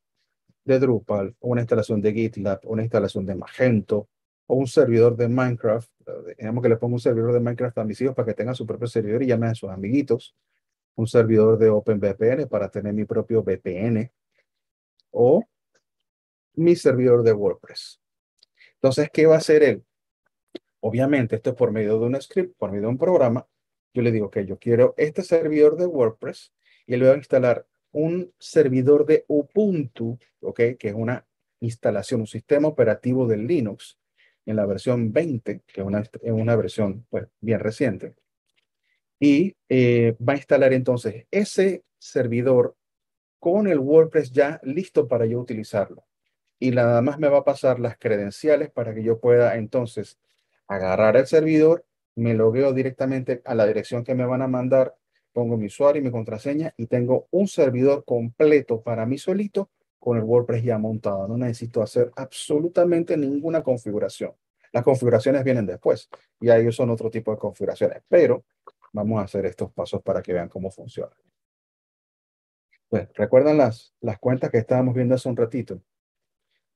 [0.63, 4.09] de Drupal, una instalación de GitLab, una instalación de Magento
[4.47, 5.89] o un servidor de Minecraft.
[6.37, 8.65] Digamos que le pongo un servidor de Minecraft a mis hijos para que tengan su
[8.65, 10.35] propio servidor y llamen a sus amiguitos.
[10.95, 14.11] Un servidor de OpenVPN para tener mi propio VPN
[15.11, 15.43] o
[16.55, 17.99] mi servidor de WordPress.
[18.75, 19.83] Entonces, ¿qué va a hacer él?
[20.87, 23.47] Obviamente, esto es por medio de un script, por medio de un programa.
[23.91, 26.53] Yo le digo que yo quiero este servidor de WordPress
[26.85, 30.59] y él va a instalar un servidor de Ubuntu, ¿ok?
[30.77, 31.25] Que es una
[31.59, 33.97] instalación, un sistema operativo de Linux
[34.45, 38.13] en la versión 20, que es una, es una versión pues, bien reciente.
[39.19, 42.75] Y eh, va a instalar entonces ese servidor
[43.39, 46.05] con el WordPress ya listo para yo utilizarlo.
[46.59, 50.19] Y nada más me va a pasar las credenciales para que yo pueda entonces
[50.67, 54.95] agarrar el servidor, me logueo directamente a la dirección que me van a mandar,
[55.33, 60.17] pongo mi usuario y mi contraseña y tengo un servidor completo para mí solito con
[60.17, 61.27] el WordPress ya montado.
[61.27, 64.33] No necesito hacer absolutamente ninguna configuración.
[64.71, 68.45] Las configuraciones vienen después y ahí son otro tipo de configuraciones, pero
[68.93, 71.15] vamos a hacer estos pasos para que vean cómo funciona.
[72.87, 75.81] Pues, ¿recuerdan las, las cuentas que estábamos viendo hace un ratito?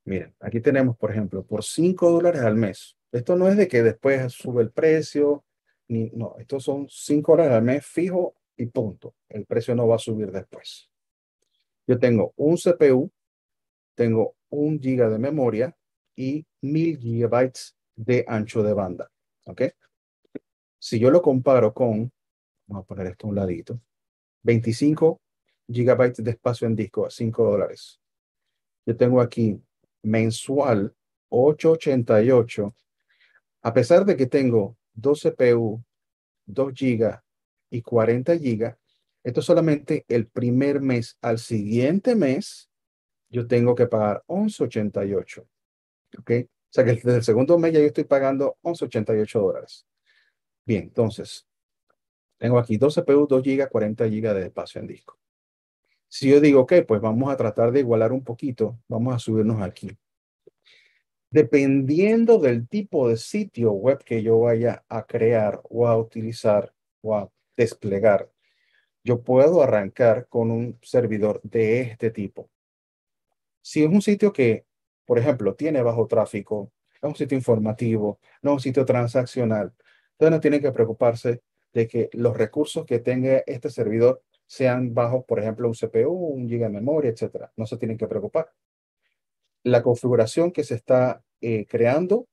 [0.06, 2.97] Miren, aquí tenemos, por ejemplo, por 5 dólares al mes.
[3.12, 5.43] Esto no es de que después sube el precio,
[5.88, 9.15] ni, no, estos son 5 dólares al mes fijo y punto.
[9.28, 10.89] El precio no va a subir después.
[11.88, 13.12] Yo tengo un CPU,
[13.95, 15.76] tengo un giga de memoria
[16.15, 19.12] y mil gigabytes de ancho de banda.
[19.45, 19.63] ¿Ok?
[20.78, 22.12] Si yo lo comparo con,
[22.67, 23.82] vamos a poner esto a un ladito,
[24.43, 25.19] 25
[25.67, 28.00] gigabytes de espacio en disco a 5 dólares.
[28.86, 29.60] Yo tengo aquí
[30.04, 30.95] mensual
[31.30, 32.76] 888.
[33.62, 35.84] A pesar de que tengo 2 CPU,
[36.45, 37.19] 2 GB
[37.72, 38.76] y 40 GB,
[39.24, 41.17] esto solamente el primer mes.
[41.22, 42.69] Al siguiente mes,
[43.30, 45.48] yo tengo que pagar 1188.
[46.19, 46.32] ¿Ok?
[46.32, 49.86] O sea que desde el segundo mes ya yo estoy pagando 1188 dólares.
[50.65, 51.48] Bien, entonces,
[52.38, 55.19] tengo aquí 2 CPU, 2 GB, 40 GB de espacio en disco.
[56.08, 59.62] Si yo digo, ok, pues vamos a tratar de igualar un poquito, vamos a subirnos
[59.62, 59.95] aquí.
[61.32, 67.15] Dependiendo del tipo de sitio web que yo vaya a crear o a utilizar o
[67.15, 68.30] a desplegar,
[69.04, 72.50] yo puedo arrancar con un servidor de este tipo.
[73.62, 74.65] Si es un sitio que,
[75.06, 79.74] por ejemplo, tiene bajo tráfico, es un sitio informativo, no es un sitio transaccional,
[80.13, 81.42] entonces no tienen que preocuparse
[81.74, 86.50] de que los recursos que tenga este servidor sean bajos, por ejemplo, un CPU, un
[86.50, 87.52] giga de memoria, etcétera.
[87.56, 88.52] No se tienen que preocupar.
[89.63, 92.28] La configuración que se está eh, creando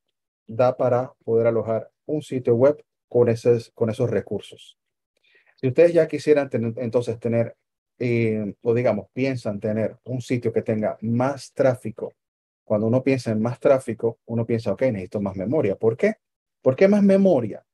[0.46, 4.78] da para poder alojar un sitio web con, esos, con esos recursos.
[5.56, 7.56] Si ustedes ya quisieran entonces tener,
[7.98, 12.12] eh, o digamos, piensan tener un sitio que tenga más tráfico,
[12.64, 15.76] cuando uno piensa en más tráfico, uno piensa, ok, necesito más memoria.
[15.76, 16.16] ¿Por qué?
[16.62, 17.64] ¿Por qué más memoria?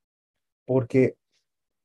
[0.66, 1.16] Porque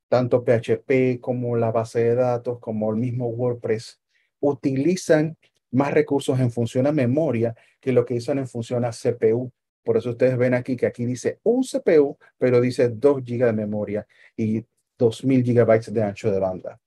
[0.10, 4.02] tanto PHP como la base de datos, como el mismo WordPress,
[4.40, 5.38] utilizan
[5.72, 9.52] más recursos en función a memoria que lo que dicen en función a CPU.
[9.84, 13.54] Por eso ustedes ven aquí que aquí dice un CPU, pero dice 2 GB de
[13.54, 14.66] memoria y
[14.98, 16.80] 2000 GB de ancho de banda.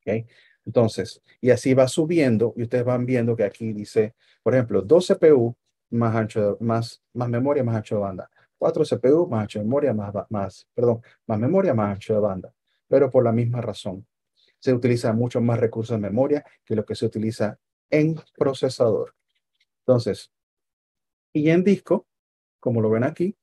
[0.00, 0.26] ¿Okay?
[0.64, 5.06] Entonces, y así va subiendo y ustedes van viendo que aquí dice, por ejemplo, 2
[5.06, 5.56] CPU
[5.90, 8.30] más ancho, más, más memoria, más ancho de banda.
[8.58, 12.52] 4 CPU más ancho de memoria, más, más, perdón, más memoria, más ancho de banda.
[12.88, 14.06] Pero por la misma razón,
[14.58, 17.58] se utiliza mucho más recursos de memoria que lo que se utiliza
[17.90, 19.14] en procesador.
[19.80, 20.32] Entonces,
[21.32, 22.06] y en disco,
[22.60, 23.36] como lo ven aquí,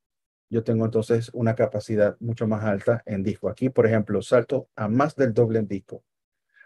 [0.49, 3.49] yo tengo entonces una capacidad mucho más alta en disco.
[3.49, 6.03] Aquí, por ejemplo, salto a más del doble en disco.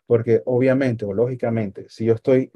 [0.06, 2.52] Porque obviamente o lógicamente, si yo estoy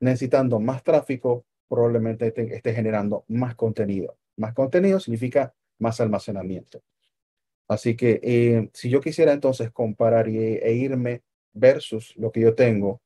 [0.00, 6.82] necesitando más tráfico, probablemente esté generando más contenido Más contenido significa más almacenamiento.
[7.68, 11.22] Así que eh, si yo quisiera entonces comparar e irme
[11.52, 13.00] versus lo que yo tengo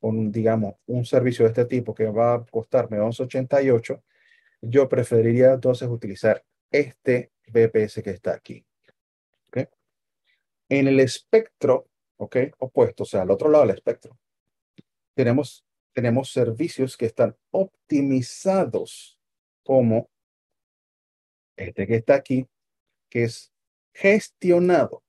[0.00, 4.02] con, digamos, un servicio de este tipo que va a costarme 11.88,
[4.60, 8.64] yo preferiría entonces utilizar este BPS que está aquí.
[10.66, 12.36] En el espectro, ¿ok?
[12.58, 14.18] Opuesto, o sea, al otro lado del espectro,
[15.14, 19.18] tenemos, tenemos servicios que están optimizados
[19.62, 20.08] como
[21.56, 22.46] este que está aquí,
[23.08, 23.52] que es
[23.92, 25.03] gestionado.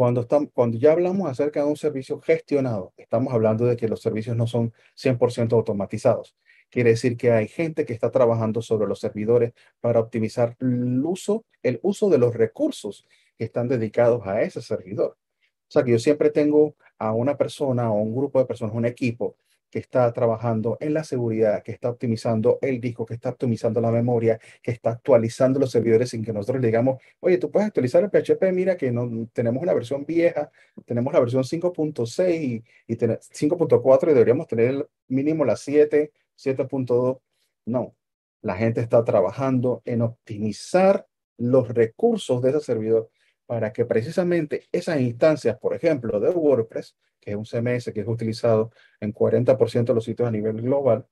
[0.00, 4.00] Cuando, estamos, cuando ya hablamos acerca de un servicio gestionado, estamos hablando de que los
[4.00, 6.38] servicios no son 100% automatizados.
[6.70, 11.44] Quiere decir que hay gente que está trabajando sobre los servidores para optimizar el uso,
[11.62, 15.18] el uso de los recursos que están dedicados a ese servidor.
[15.42, 18.86] O sea que yo siempre tengo a una persona o un grupo de personas, un
[18.86, 19.36] equipo
[19.70, 23.90] que está trabajando en la seguridad, que está optimizando el disco, que está optimizando la
[23.90, 28.02] memoria, que está actualizando los servidores sin que nosotros le digamos, oye, tú puedes actualizar
[28.02, 30.50] el PHP, mira que no, tenemos una versión vieja,
[30.84, 37.20] tenemos la versión 5.6 y, y 5.4 y deberíamos tener mínimo la 7, 7.2.
[37.66, 37.94] No,
[38.42, 41.06] la gente está trabajando en optimizar
[41.36, 43.10] los recursos de ese servidor
[43.50, 48.06] para que precisamente esas instancias, por ejemplo, de WordPress, que es un CMS que es
[48.06, 51.04] utilizado en 40% de los sitios a nivel global,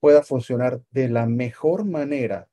[0.00, 2.48] pueda funcionar de la mejor manera,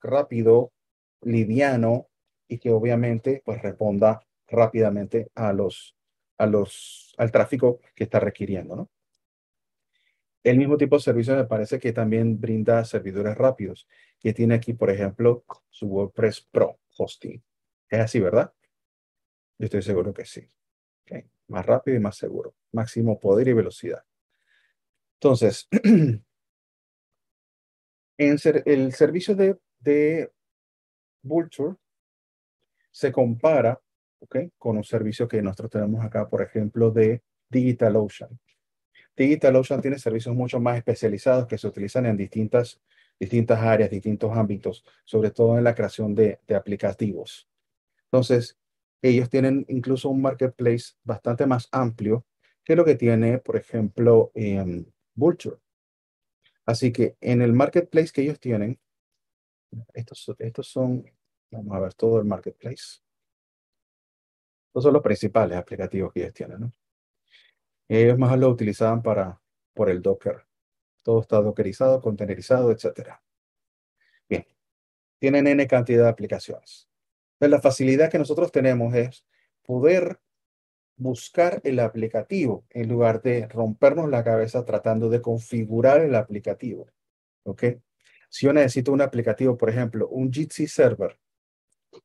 [0.00, 0.72] rápido,
[1.20, 2.08] liviano
[2.48, 5.94] y que obviamente pues responda rápidamente a los,
[6.38, 8.90] a los, al tráfico que está requiriendo, ¿no?
[10.42, 13.86] El mismo tipo de servicio me parece que también brinda servidores rápidos,
[14.18, 17.42] que tiene aquí, por ejemplo, su WordPress Pro Hosting.
[17.90, 18.54] Es así, ¿verdad?
[19.58, 20.48] Yo estoy seguro que sí.
[21.48, 22.54] Más rápido y más seguro.
[22.72, 24.04] Máximo poder y velocidad.
[25.14, 25.68] Entonces,
[28.16, 30.30] en el servicio de, de
[31.22, 31.76] Vulture
[32.92, 33.80] se compara
[34.20, 34.52] ¿okay?
[34.56, 38.38] con un servicio que nosotros tenemos acá, por ejemplo, de DigitalOcean.
[39.16, 42.80] DigitalOcean tiene servicios mucho más especializados que se utilizan en distintas,
[43.18, 47.49] distintas áreas, distintos ámbitos, sobre todo en la creación de, de aplicativos.
[48.12, 48.58] Entonces,
[49.02, 52.26] ellos tienen incluso un marketplace bastante más amplio
[52.64, 55.58] que lo que tiene, por ejemplo, en Vulture.
[56.66, 58.80] Así que en el marketplace que ellos tienen,
[59.94, 61.04] estos, estos son,
[61.50, 63.00] vamos a ver todo el marketplace.
[64.68, 66.72] Estos son los principales aplicativos que ellos tienen, ¿no?
[67.88, 69.40] Ellos más lo utilizaban para,
[69.74, 70.46] por el Docker.
[71.02, 73.20] Todo está dockerizado, containerizado, etc.
[74.28, 74.46] Bien.
[75.18, 76.89] Tienen N cantidad de aplicaciones
[77.48, 79.24] la facilidad que nosotros tenemos es
[79.62, 80.18] poder
[80.96, 86.86] buscar el aplicativo en lugar de rompernos la cabeza tratando de configurar el aplicativo.
[87.44, 87.64] ¿Ok?
[88.28, 91.18] Si yo necesito un aplicativo, por ejemplo, un Jitsi Server,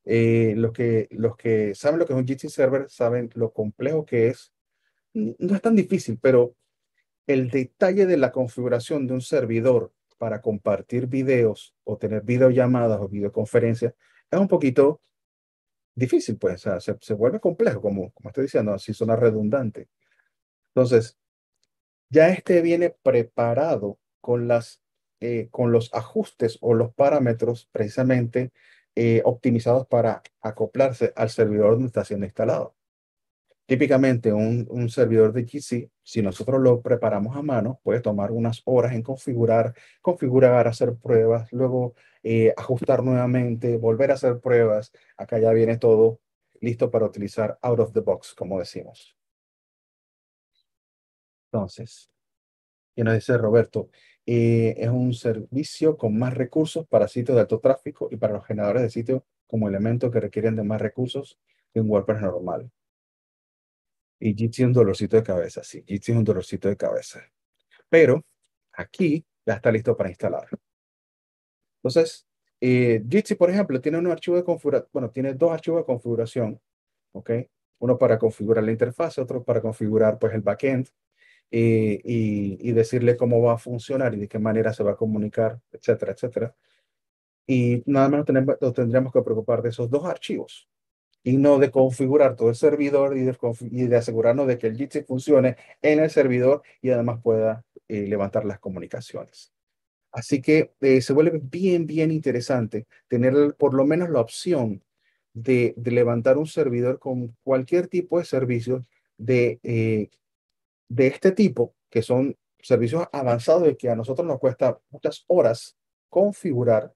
[0.06, 4.06] eh, los, que, los que saben lo que es un Jitsi Server saben lo complejo
[4.06, 4.54] que es.
[5.14, 6.56] No es tan difícil, pero
[7.28, 13.10] el detalle de la configuración de un servidor para compartir videos o tener videollamadas o
[13.10, 13.94] videoconferencias
[14.32, 15.02] es un poquito
[15.96, 19.88] difícil, pues, se, se, vuelve complejo, como, como estoy diciendo, así suena redundante.
[20.68, 21.18] Entonces,
[22.10, 24.82] ya este viene preparado con, las,
[25.20, 28.52] eh, con los ajustes o los parámetros precisamente
[28.96, 32.76] eh, optimizados para acoplarse al servidor donde está siendo instalado.
[33.68, 38.62] Típicamente un, un, servidor de GC, si nosotros lo preparamos a mano, puede tomar unas
[38.66, 44.92] horas en configurar, configurar, hacer pruebas, luego eh, ajustar nuevamente, volver a hacer pruebas.
[45.18, 46.20] Acá ya viene todo
[46.62, 49.16] listo para utilizar out of the box, como decimos.
[51.52, 52.12] Entonces,
[52.96, 53.90] y nos dice Roberto,
[54.26, 58.46] eh, es un servicio con más recursos para sitios de alto tráfico y para los
[58.46, 61.40] generadores de sitios como elementos que requieren de más recursos
[61.74, 62.72] que un WordPress normal.
[64.26, 67.22] Y Jitsi es un dolorcito de cabeza, sí, Jitsi es un dolorcito de cabeza.
[67.88, 68.26] Pero
[68.74, 70.48] aquí ya está listo para instalar.
[71.78, 72.26] Entonces,
[72.60, 76.60] eh, Jitsi, por ejemplo, tiene un archivo de configuración, bueno, tiene dos archivos de configuración,
[77.12, 77.32] ¿ok?
[77.78, 80.88] Uno para configurar la interfaz, otro para configurar pues el backend
[81.52, 85.62] eh, y, decirle cómo va a funcionar y de qué manera se va a comunicar,
[85.72, 86.56] etcétera, etcétera.
[87.46, 88.26] Y nada más
[88.60, 90.68] nos tendríamos que preocupar de esos dos archivos
[91.26, 95.58] y no de configurar todo el servidor y de, asegurarnos de que el Jitsi funcione
[95.82, 99.52] en el servidor y además pueda eh, levantar las comunicaciones.
[100.12, 104.84] Así que eh, se vuelve bien, bien interesante tener por lo menos la opción
[105.34, 108.86] de, levantar un servidor con cualquier tipo de servicios
[109.18, 110.12] de, eh,
[110.90, 115.76] de este tipo, que son servicios avanzados y que a nosotros nos cuesta muchas horas
[116.08, 116.94] configurar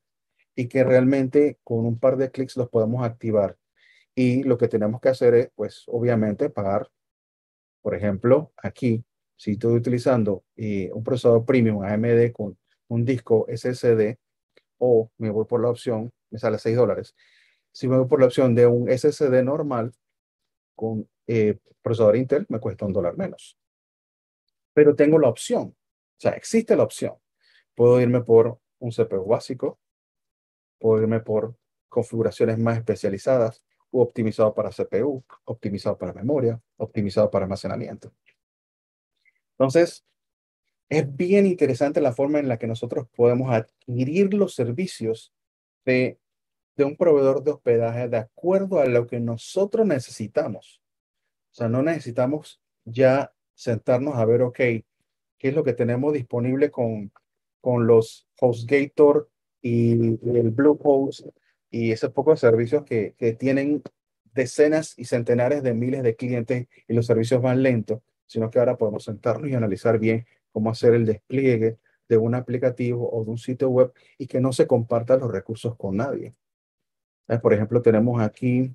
[0.56, 3.58] y que realmente con un par de clics los podemos activar.
[4.16, 6.90] Y lo que tenemos que hacer es, pues, obviamente, pagar.
[7.82, 9.04] Por ejemplo, aquí,
[9.38, 12.58] si estoy utilizando eh, un procesador premium AMD con
[12.90, 14.18] un disco SSD,
[14.80, 17.16] o me voy por la opción, me sale 6 dólares.
[17.72, 19.94] Si me voy por la opción de un SSD normal
[20.76, 23.58] con eh, procesador Intel, me cuesta un dólar menos.
[24.74, 25.76] Pero tengo la opción,
[26.20, 27.16] o sea, existe la opción.
[27.76, 29.80] Puedo irme por un CPU básico,
[30.80, 31.56] puedo irme por
[31.90, 38.12] configuraciones más especializadas, optimizado para CPU, optimizado para memoria, optimizado para almacenamiento.
[39.52, 40.06] Entonces,
[40.90, 45.34] es bien interesante la forma en la que nosotros podemos adquirir los servicios
[45.86, 46.20] de,
[46.76, 50.82] de un proveedor de hospedaje de acuerdo a lo que nosotros necesitamos.
[51.52, 54.84] O sea, no necesitamos ya sentarnos a ver, ok, qué
[55.40, 57.12] es lo que tenemos disponible con,
[57.62, 59.30] con los HostGator
[59.62, 61.28] y el Bluehost
[61.70, 63.84] y ese poco de servicios que, que tienen
[64.34, 68.78] decenas y centenares de miles de clientes y los servicios van lentos, sino que ahora
[68.78, 71.78] podemos sentarnos y analizar bien cómo hacer el despliegue
[72.08, 75.76] de un aplicativo o de un sitio web y que no se compartan los recursos
[75.76, 76.36] con nadie.
[77.42, 78.74] Por ejemplo, tenemos aquí,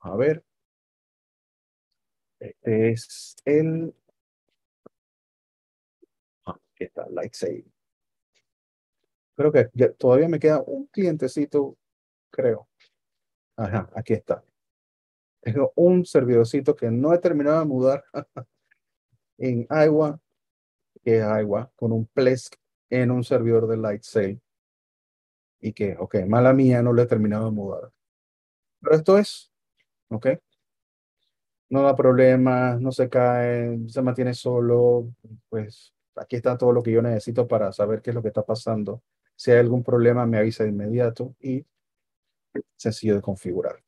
[0.00, 0.44] a ver,
[2.38, 3.94] este es el,
[6.44, 7.64] ah, aquí está, Lightsave.
[9.34, 9.64] Creo que
[9.96, 11.78] todavía me queda un clientecito,
[12.30, 12.68] creo.
[13.56, 14.44] Ajá, aquí está.
[15.40, 18.04] Tengo un servidorcito que no he terminado de mudar
[19.38, 20.20] en Iowa,
[21.02, 22.54] que es Iowa, con un Plesk
[22.90, 24.40] en un servidor de Lightsail.
[25.60, 27.92] Y que, ok, mala mía, no lo he terminado de mudar.
[28.80, 29.52] Pero esto es,
[30.08, 30.26] ok.
[31.70, 35.12] No da problemas, no se cae, se mantiene solo.
[35.48, 38.44] Pues aquí está todo lo que yo necesito para saber qué es lo que está
[38.44, 39.02] pasando.
[39.36, 41.64] Si hay algún problema, me avisa de inmediato y
[42.76, 43.82] sencillo de configurar.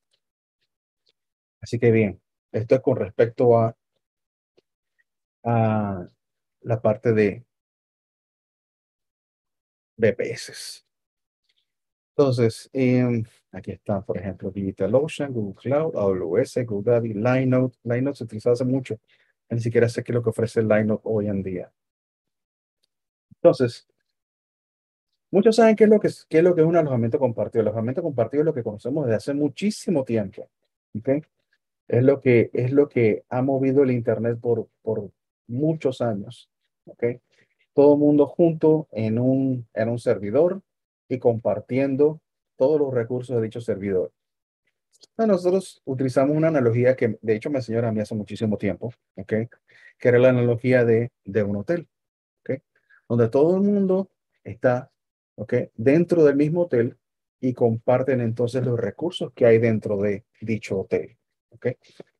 [1.61, 2.21] Así que bien,
[2.53, 3.77] esto es con respecto a,
[5.45, 6.09] a
[6.63, 7.45] la parte de
[9.97, 10.85] BPS.
[12.17, 17.73] Entonces, em, aquí está, por ejemplo, DigitalOcean, Google Cloud, AWS, Google Linode.
[17.85, 18.99] Linode se utiliza hace mucho.
[19.49, 21.73] Ni siquiera sé qué es lo que ofrece Linode hoy en día.
[23.37, 23.89] Entonces,
[25.31, 27.63] muchos saben qué es lo que es, qué es, lo que es un alojamiento compartido.
[27.63, 30.49] El alojamiento compartido es lo que conocemos desde hace muchísimo tiempo.
[30.99, 31.23] ¿okay?
[31.89, 35.11] Es lo que, es lo que ha movido el Internet por, por
[35.47, 36.51] muchos años.
[36.87, 37.05] ¿ok?
[37.75, 40.63] Todo el mundo junto en un, en un servidor
[41.09, 42.21] y compartiendo
[42.57, 44.13] todos los recursos de dicho servidor.
[45.17, 49.33] Nosotros utilizamos una analogía que de hecho me enseñó a mí hace muchísimo tiempo, ¿ok?
[49.99, 51.89] Que era la analogía de, de un hotel,
[52.41, 52.61] ¿ok?
[53.09, 54.11] Donde todo el mundo
[54.45, 54.91] está,
[55.41, 55.55] ¿ok?
[55.75, 56.99] Dentro del mismo hotel
[57.41, 61.17] y comparten entonces los recursos que hay dentro de dicho hotel.
[61.49, 61.69] ¿ok?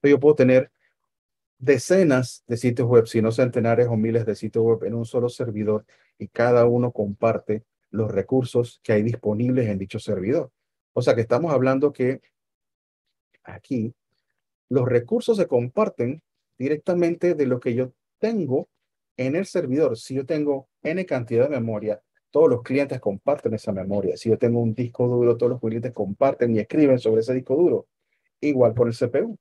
[0.03, 0.73] Yo puedo tener
[1.59, 5.29] decenas de sitios web, si no centenares o miles de sitios web en un solo
[5.29, 5.85] servidor
[6.17, 10.51] y cada uno comparte los recursos que hay disponibles en dicho servidor.
[10.95, 12.23] O sea que estamos hablando que
[13.43, 13.95] aquí
[14.71, 16.23] los recursos se comparten
[16.57, 18.71] directamente de lo que yo tengo
[19.19, 19.99] en el servidor.
[19.99, 24.17] Si yo tengo N cantidad de memoria, todos los clientes comparten esa memoria.
[24.17, 27.57] Si yo tengo un disco duro, todos los clientes comparten y escriben sobre ese disco
[27.57, 27.87] duro
[28.41, 29.37] igual por el CPU.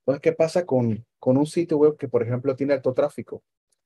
[0.00, 3.42] Entonces, ¿qué pasa con, con un sitio web que, por ejemplo, tiene alto tráfico?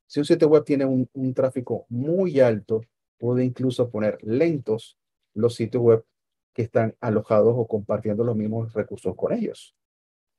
[0.07, 2.83] Si un sitio web tiene un, un tráfico muy alto,
[3.19, 4.99] puede incluso poner lentos
[5.35, 6.05] los sitios web
[6.53, 9.75] que están alojados o compartiendo los mismos recursos con ellos.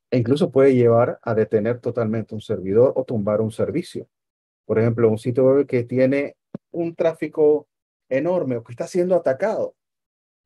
[0.09, 4.07] E incluso puede llevar a detener totalmente un servidor o tumbar un servicio.
[4.65, 6.35] Por ejemplo, un sitio web que tiene
[6.71, 7.67] un tráfico
[8.09, 9.75] enorme o que está siendo atacado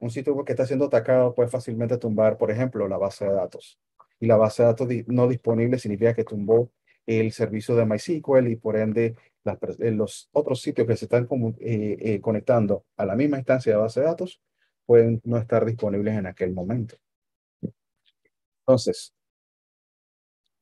[0.01, 3.79] un sitio que está siendo atacado puede fácilmente tumbar, por ejemplo, la base de datos.
[4.19, 6.71] Y la base de datos no disponible significa que tumbó
[7.05, 11.27] el servicio de MySQL y por ende eh, los otros sitios que se están
[11.59, 14.41] eh, eh, conectando a la misma instancia de base de datos
[14.87, 16.95] pueden no estar disponibles en aquel momento.
[18.65, 19.13] Entonces,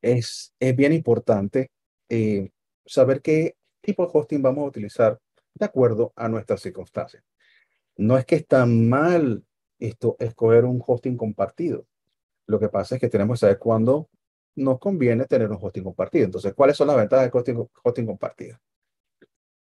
[0.01, 1.71] es, es bien importante
[2.85, 5.19] saber qué tipo de hosting vamos a utilizar
[5.55, 7.23] de acuerdo a nuestras circunstancias
[7.99, 9.43] no es que está mal
[9.77, 11.85] esto, escoger un hosting compartido.
[12.47, 14.09] Lo que pasa es que tenemos que saber cuándo
[14.55, 16.25] nos conviene tener un hosting compartido.
[16.25, 18.57] Entonces, ¿cuáles son las ventajas de hosting, compartido?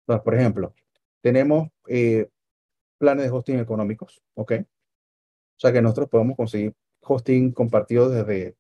[0.07, 0.73] Por ejemplo,
[1.21, 2.29] tenemos eh,
[2.97, 4.53] planes de hosting económicos, ¿ok?
[4.53, 8.57] O sea que nosotros podemos conseguir hosting compartido desde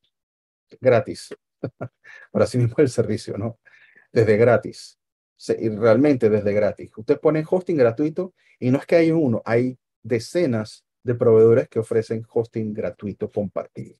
[0.80, 1.34] gratis.
[2.32, 3.60] Ahora sí mismo el servicio, ¿no?
[4.12, 4.98] Desde gratis
[5.46, 6.90] realmente desde gratis.
[6.96, 11.78] Usted pone hosting gratuito y no es que hay uno, hay decenas de proveedores que
[11.78, 13.96] ofrecen hosting gratuito compartido.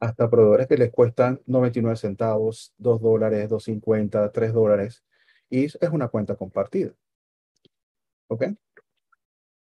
[0.00, 5.04] Hasta proveedores que les cuestan 99 centavos, 2 dólares, 2.50, 3 dólares.
[5.48, 6.92] Y es una cuenta compartida.
[8.28, 8.44] ¿Ok?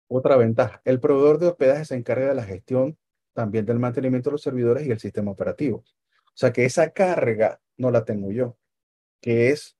[0.09, 0.81] Otra ventaja.
[0.85, 2.97] El proveedor de hospedaje se encarga de la gestión
[3.33, 5.79] también del mantenimiento de los servidores y el sistema operativo.
[5.79, 8.57] O sea que esa carga no la tengo yo,
[9.21, 9.77] que es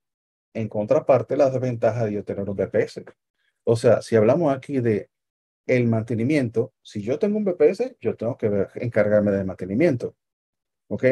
[0.55, 3.03] en contraparte la desventaja de tener un VPS.
[3.65, 5.09] O sea, si hablamos aquí de
[5.67, 10.15] el mantenimiento, si yo tengo un VPS, yo tengo que encargarme del mantenimiento.
[10.87, 11.05] ¿Ok?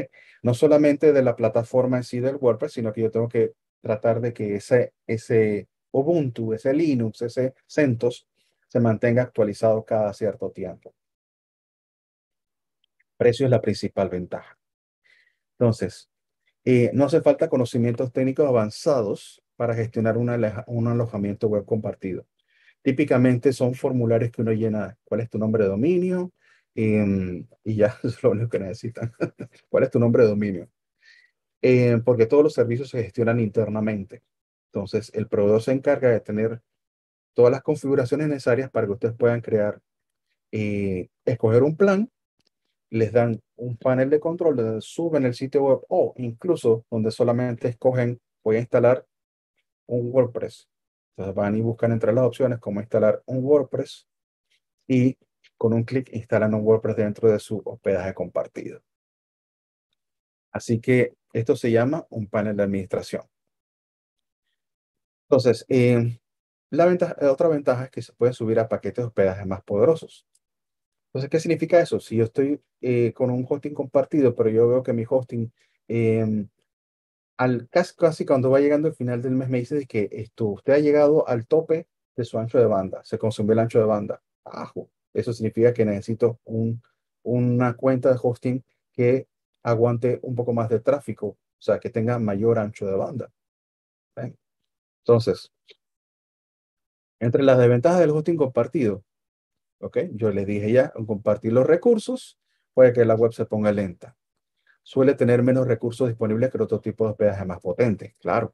[0.44, 4.22] No solamente de la plataforma en sí del WordPress, sino que yo tengo que tratar
[4.22, 8.28] de que ese, ese Ubuntu, ese Linux, ese CentOS
[8.68, 10.96] se mantenga actualizado cada cierto tiempo.
[13.18, 14.58] Precio es la principal ventaja.
[15.58, 16.10] Entonces,
[16.66, 20.30] eh, no hace falta conocimientos técnicos avanzados para gestionar un
[20.88, 22.26] alojamiento web compartido.
[22.82, 26.32] Típicamente son formularios que uno llena, ¿cuál es tu nombre de dominio?
[26.76, 29.14] Em, y ya es lo único que necesitan.
[29.70, 30.70] ¿Cuál es tu nombre de dominio?
[31.62, 34.22] Eh, porque todos los servicios se gestionan internamente.
[34.68, 36.62] Entonces, el proveedor se encarga de tener
[37.34, 39.80] todas las configuraciones necesarias para que ustedes puedan crear,
[40.52, 42.12] eh, escoger un plan,
[42.94, 47.68] les dan un panel de control donde suben el sitio web o incluso donde solamente
[47.68, 49.04] escogen, voy a instalar
[49.88, 50.70] un WordPress.
[51.10, 54.08] Entonces van y buscan entre las opciones cómo instalar un WordPress
[54.88, 55.18] y
[55.58, 58.80] con un clic instalan un WordPress dentro de su hospedaje compartido.
[60.52, 63.24] Así que esto se llama un panel de administración.
[65.28, 66.20] Entonces, eh,
[66.70, 70.28] la ventaja, otra ventaja es que se puede subir a paquetes de hospedaje más poderosos.
[71.14, 72.00] Entonces, ¿qué significa eso?
[72.00, 75.52] Si yo estoy eh, con un hosting compartido, pero yo veo que mi hosting,
[75.88, 76.50] em,
[77.38, 80.74] al, casi, casi, cuando va llegando el final del mes, me dice que esto, usted
[80.74, 84.22] ha llegado al tope de su ancho de banda, se consumió el ancho de banda.
[84.44, 84.90] Ajo.
[85.14, 86.82] Eso significa que necesito un,
[87.24, 89.28] una cuenta de hosting que
[89.64, 93.32] aguante un poco más de tráfico, o sea, que tenga mayor ancho de banda.
[95.06, 95.52] Entonces,
[97.20, 99.04] entre las desventajas del hosting compartido,
[99.84, 99.98] ¿ok?
[100.14, 102.40] Yo les dije ya, compartir los recursos
[102.74, 104.16] puede que la web se ponga lenta.
[104.82, 108.54] Suele tener menos recursos disponibles que otro tipo de hospedaje más potente, claro.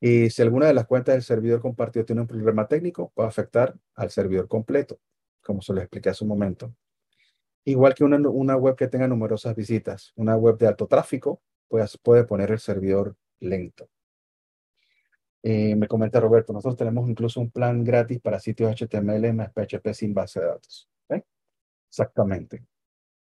[0.00, 3.74] Y si alguna de las cuentas del servidor compartido tiene un problema técnico, puede afectar
[3.94, 4.98] al servidor completo,
[5.42, 6.74] como se lo expliqué hace un momento.
[7.64, 11.96] Igual que una, una web que tenga numerosas visitas, una web de alto tráfico, pues
[11.98, 13.88] puede poner el servidor lento.
[15.44, 19.92] Eh, me comenta Roberto, nosotros tenemos incluso un plan gratis para sitios HTML más PHP
[19.92, 20.88] sin base de datos.
[21.88, 22.64] Exactamente.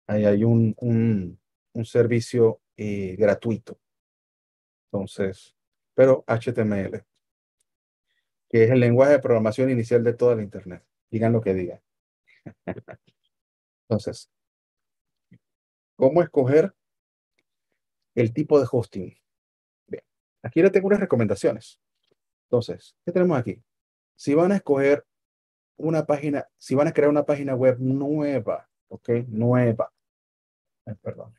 [0.07, 3.81] Ahí hay un, un, servicio eh, gratuito.
[4.93, 5.57] Entonces,
[5.93, 7.05] pero HTML,
[8.49, 10.85] que es el lenguaje de programación inicial de toda la Internet.
[11.11, 11.81] Digan lo que digan.
[13.89, 14.31] Entonces,
[15.97, 16.73] ¿cómo escoger
[18.15, 19.17] el tipo de hosting?
[19.89, 20.05] Bien,
[20.45, 21.81] aquí le tengo unas recomendaciones.
[22.55, 23.61] Entonces, ¿qué tenemos aquí?
[24.15, 25.05] Si van a escoger
[25.77, 29.09] una página, si van a crear una página web nueva, ¿ok?
[29.27, 29.93] Nueva.
[31.03, 31.35] perdón.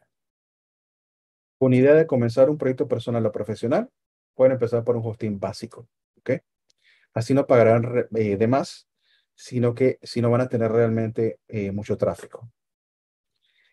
[1.58, 3.90] Con idea de comenzar un proyecto personal o profesional,
[4.34, 5.88] pueden empezar por un hosting básico,
[6.18, 6.32] ¿ok?
[7.14, 8.90] Así no pagarán eh, de más,
[9.34, 12.52] sino que si no van a tener realmente eh, mucho tráfico.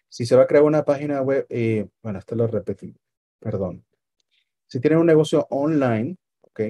[0.09, 2.95] Si se va a crear una página web, eh, bueno, esto lo repetí,
[3.40, 3.84] perdón.
[4.68, 6.61] Si tienen un negocio online, ¿ok?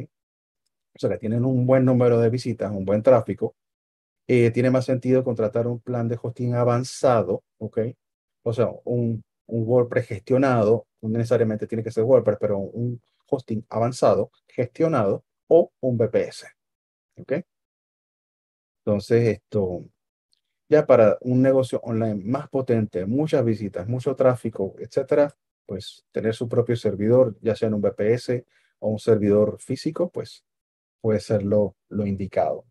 [0.95, 3.55] O sea, que tienen un buen número de visitas, un buen tráfico,
[4.29, 7.81] eh, tiene más sentido contratar un plan de hosting avanzado, ¿ok?
[8.45, 14.31] O sea, un, WordPress gestionado, no necesariamente tiene que ser WordPress, pero un hosting avanzado,
[14.49, 16.47] gestionado, o un VPS,
[17.19, 17.33] ¿ok?
[18.85, 19.85] Entonces, esto,
[20.69, 25.35] ya para un negocio online más potente, muchas visitas, mucho tráfico, etcétera,
[25.67, 28.45] pues tener su propio servidor, ya sea en un VPS
[28.79, 30.45] o un servidor físico, pues
[31.03, 32.65] puede ser lo, indicado.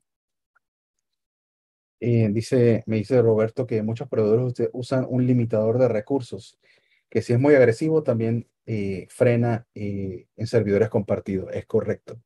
[2.00, 6.58] Eh, dice, me dice Roberto que muchos proveedores usan un limitador de recursos,
[7.10, 11.52] que si es muy agresivo también eh, frena eh, en servidores compartidos.
[11.54, 12.20] Es correcto.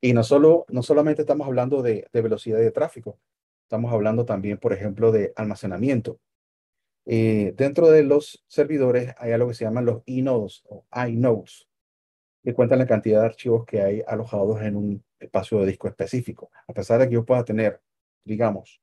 [0.00, 3.18] Y no, solo, no solamente estamos hablando de, de velocidad de tráfico,
[3.64, 6.20] estamos hablando también, por ejemplo, de almacenamiento.
[7.04, 11.68] dentro de los servidores hay algo que se llaman los e-nodes o iNodes,
[12.44, 16.50] que cuentan la cantidad de archivos que hay alojados en un espacio de disco específico.
[16.68, 17.80] A pesar de que yo pueda tener,
[18.22, 18.82] digamos,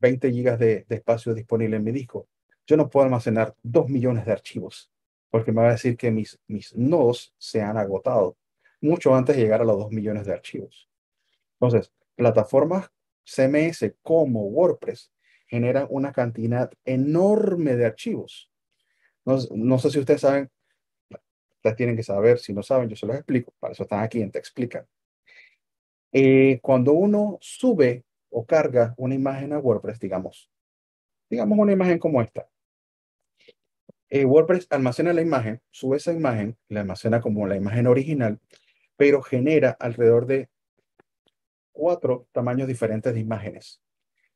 [0.00, 2.26] 20 gigas de, espacio disponible en mi disco,
[2.66, 4.90] yo no puedo almacenar 2 millones de archivos,
[5.28, 8.38] porque me va a decir que mis, mis nodos se han agotado
[8.80, 10.88] mucho antes de llegar a los 2 millones de archivos.
[11.60, 12.90] Entonces, plataformas
[13.24, 15.12] CMS como WordPress
[15.48, 18.50] generan una cantidad enorme de archivos.
[19.26, 20.50] No, no sé si ustedes saben,
[21.62, 24.20] ustedes tienen que saber, si no saben, yo se los explico, para eso están aquí
[24.20, 24.84] en Te Explican.
[26.10, 30.50] Eh, cuando uno sube o carga una imagen a WordPress, digamos,
[31.30, 32.48] digamos una imagen como esta,
[34.10, 38.40] eh, WordPress almacena la imagen, sube esa imagen, la almacena como la imagen original,
[38.96, 40.50] pero genera alrededor de
[41.70, 43.80] cuatro tamaños diferentes de imágenes.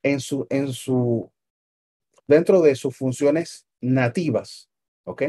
[0.02, 1.32] En su, en su,
[2.28, 4.70] dentro de sus funciones nativas,
[5.04, 5.24] ¿ok?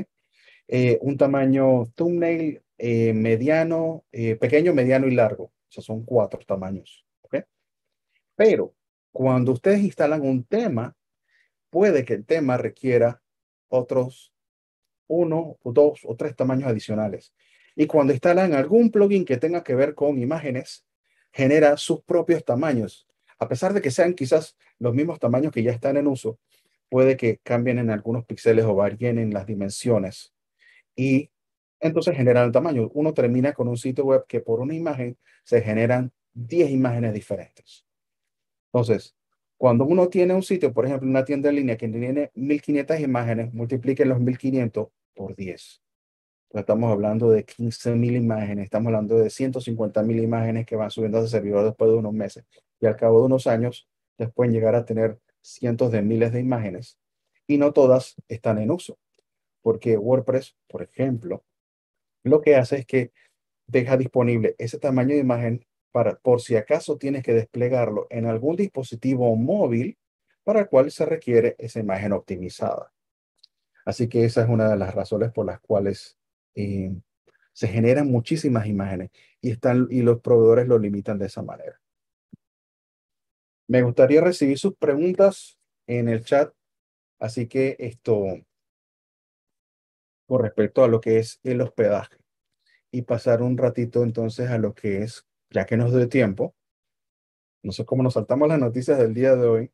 [0.68, 5.46] Eh, un tamaño thumbnail eh, mediano, pequeño, mediano y largo.
[5.46, 7.06] O sea, son cuatro tamaños.
[8.36, 8.76] Pero
[9.12, 10.96] cuando ustedes instalan un tema,
[11.72, 13.22] puede que el tema requiera
[13.68, 14.32] otros
[15.08, 17.34] uno, dos o tres tamaños adicionales.
[17.76, 20.86] Y cuando instalan algún plugin que tenga que ver con imágenes,
[21.32, 23.08] genera sus propios tamaños.
[23.40, 26.40] A pesar de que sean quizás los mismos tamaños que ya están en uso,
[26.90, 30.34] puede que cambien en algunos píxeles o varíen en las dimensiones.
[30.98, 31.30] Y
[31.80, 32.90] entonces generan el tamaño.
[32.94, 37.86] Uno termina con un sitio web que por una imagen se generan 10 imágenes diferentes.
[38.74, 39.16] Entonces,
[39.58, 43.54] cuando uno tiene un sitio, por ejemplo, una tienda en línea que tiene 1500 imágenes,
[43.54, 45.82] multipliquen los 1500 por 10.
[46.54, 51.30] estamos hablando de 15.000 imágenes, estamos hablando de 150.000 imágenes que van subiendo a ese
[51.30, 52.46] servidor después de unos meses.
[52.80, 53.88] Y al cabo de unos años,
[54.18, 56.98] les pueden llegar a tener cientos de miles de imágenes.
[57.48, 58.98] Y no todas están en uso.
[59.68, 61.44] Porque WordPress, por ejemplo,
[62.24, 63.12] lo que hace es que
[63.68, 68.56] deja disponible ese tamaño de imagen para, por si acaso tienes que desplegarlo en algún
[68.56, 69.98] dispositivo móvil
[70.46, 72.94] para el cual se requiere esa imagen optimizada.
[73.84, 76.18] Así que esa es una de las razones por las cuales
[76.56, 76.96] eh,
[77.52, 79.10] se generan muchísimas imágenes
[79.42, 81.78] y, están, y los proveedores lo limitan de esa manera.
[83.68, 86.54] Me gustaría recibir sus preguntas en el chat,
[87.20, 88.47] así que esto
[90.28, 92.18] con respecto a lo que es el hospedaje
[92.92, 96.56] y pasar un ratito entonces a lo que es, ya que nos dé tiempo,
[97.64, 99.72] no sé cómo nos saltamos las noticias del día de hoy,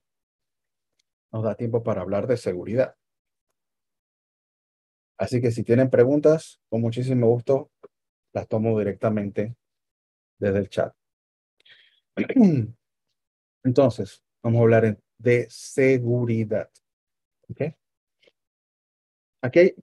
[1.31, 2.95] nos da tiempo para hablar de seguridad.
[5.17, 7.71] Así que si tienen preguntas, con muchísimo gusto
[8.33, 9.55] las tomo directamente
[10.39, 10.93] desde el chat.
[13.63, 16.69] Entonces, vamos a hablar de seguridad.
[17.49, 17.75] ¿Okay?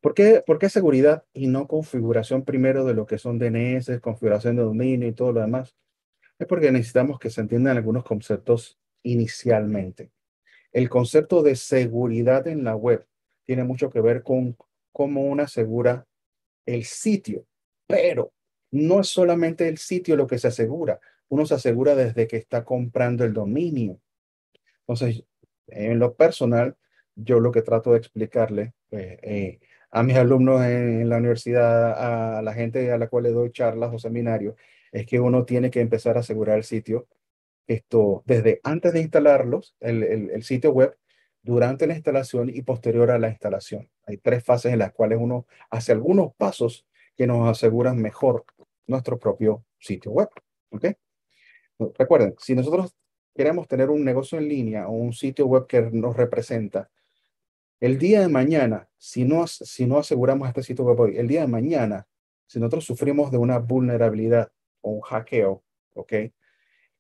[0.00, 4.56] ¿Por, qué, ¿Por qué seguridad y no configuración primero de lo que son DNS, configuración
[4.56, 5.76] de dominio y todo lo demás?
[6.38, 10.11] Es porque necesitamos que se entiendan algunos conceptos inicialmente.
[10.72, 13.06] El concepto de seguridad en la web
[13.44, 14.56] tiene mucho que ver con
[14.92, 16.06] cómo uno asegura
[16.64, 17.44] el sitio,
[17.86, 18.32] pero
[18.70, 22.64] no es solamente el sitio lo que se asegura, uno se asegura desde que está
[22.64, 24.00] comprando el dominio.
[24.80, 25.24] Entonces,
[25.66, 26.76] en lo personal,
[27.22, 29.60] yo lo que trato de explicarle pues, eh,
[29.90, 33.92] a mis alumnos en, la universidad, a la gente a la cual le doy charlas
[33.92, 34.54] o seminarios,
[34.92, 37.06] es que uno tiene que empezar a asegurar el sitio
[37.66, 40.96] esto desde antes de instalarlos, el, el sitio web,
[41.42, 43.88] durante la instalación y posterior a la instalación.
[44.06, 48.44] Hay tres fases en las cuales uno hace algunos pasos que nos aseguran mejor
[48.86, 50.28] nuestro propio sitio web.
[50.70, 50.86] ¿Ok?
[51.98, 52.94] Recuerden, si nosotros
[53.34, 56.90] queremos tener un negocio en línea o un sitio web que nos representa,
[57.81, 61.43] el día de mañana, si no, si no aseguramos este sitio web hoy, el día
[61.43, 62.07] de mañana,
[62.47, 64.53] si nosotros sufrimos de una vulnerabilidad
[64.83, 65.62] o un hackeo,
[65.95, 66.12] ¿ok?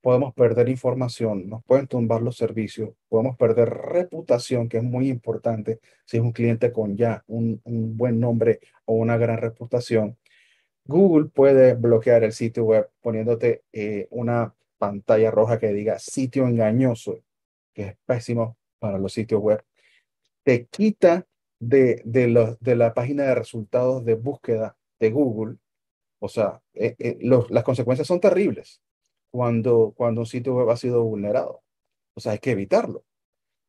[0.00, 5.80] podemos perder información, nos pueden tumbar los servicios, podemos perder reputación, que es muy importante
[6.06, 10.16] si es un cliente con ya un, buen nombre o una gran reputación.
[10.84, 17.18] Google puede bloquear el sitio web poniéndote eh, una pantalla roja que diga sitio engañoso,
[17.74, 19.62] que es pésimo para los sitios web.
[20.42, 21.26] Te quita
[21.58, 25.56] de, de, los, de la página de resultados de búsqueda de Google.
[26.18, 28.82] O sea, eh, eh, las consecuencias son terribles
[29.30, 31.62] cuando, cuando un sitio web ha sido vulnerado.
[32.14, 33.04] O sea, hay que evitarlo.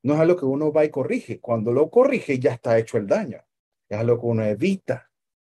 [0.03, 1.39] No es algo que uno va y corrige.
[1.39, 3.43] Cuando lo corrige ya está hecho el daño.
[3.87, 5.11] Es algo que uno evita.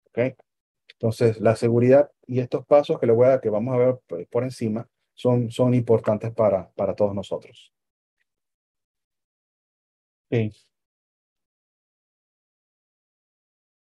[0.09, 0.35] ¿okay?
[0.95, 4.43] Entonces, la seguridad y estos pasos que le voy a que vamos a ver por
[4.43, 7.73] encima son, son importantes para, para todos nosotros.
[10.27, 10.53] Okay.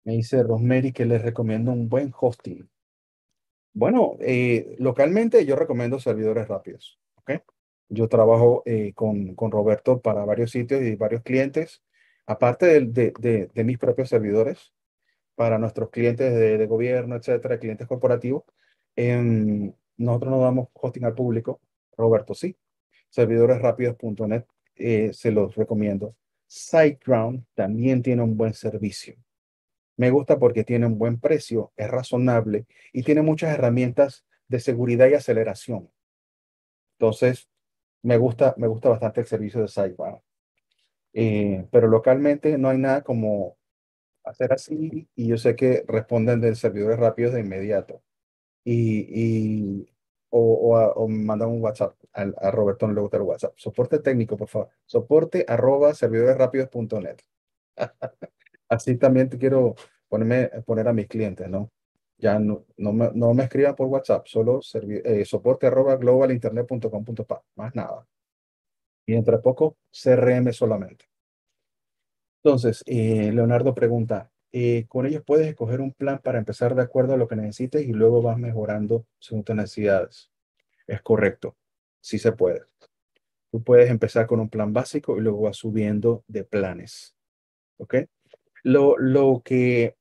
[0.04, 2.70] Me dice Rosemary que les recomiendo un buen hosting.
[3.74, 7.00] Bueno, eh, localmente yo recomiendo servidores rápidos.
[7.16, 7.42] ¿okay?
[7.90, 11.84] Yo trabajo eh, con, con, Roberto para varios sitios y varios clientes,
[12.26, 14.74] aparte de, de, de, mis propios servidores,
[15.36, 18.44] para nuestros clientes de, gobierno, etcétera, clientes corporativos.
[18.98, 21.62] nosotros no damos hosting al público,
[21.96, 22.58] Roberto sí.
[23.10, 24.44] Servidoresrápidos.net,
[24.76, 26.16] eh, se los recomiendo.
[26.48, 29.16] SiteGround también tiene un buen servicio.
[30.00, 35.10] Me gusta porque tiene un buen precio, es razonable y tiene muchas herramientas de seguridad
[35.10, 35.92] y aceleración.
[36.98, 37.50] Entonces,
[38.02, 40.22] me gusta, me gusta bastante el servicio de SiteGround.
[41.12, 43.58] Eh, pero localmente no hay nada como
[44.24, 48.02] hacer así y yo sé que responden de servidores rápidos de inmediato.
[48.64, 49.86] Y,
[50.30, 53.54] o, o, mandan un WhatsApp a, Roberto, no le gusta el WhatsApp.
[53.58, 54.70] Soporte técnico, por favor.
[54.86, 56.38] Soporte arroba servidores
[58.70, 59.76] Así también te quiero
[60.08, 61.72] poner a mis clientes, ¿no?
[62.18, 67.76] Ya no, no, me, no me escriban por WhatsApp, solo eh, soporte arroba globalinternet.com.pa, más
[67.76, 68.06] nada.
[69.06, 71.06] Y entre poco, CRM solamente.
[72.44, 77.14] Entonces, eh, Leonardo pregunta, eh, con ellos puedes escoger un plan para empezar de acuerdo
[77.14, 80.30] a lo que necesites y luego vas mejorando según tus necesidades.
[80.88, 81.58] Es correcto,
[82.02, 82.64] sí se puede.
[83.52, 87.16] Tú puedes empezar con un plan básico y luego vas subiendo de planes.
[87.78, 87.96] ¿Ok?
[88.64, 89.96] Lo, lo, que,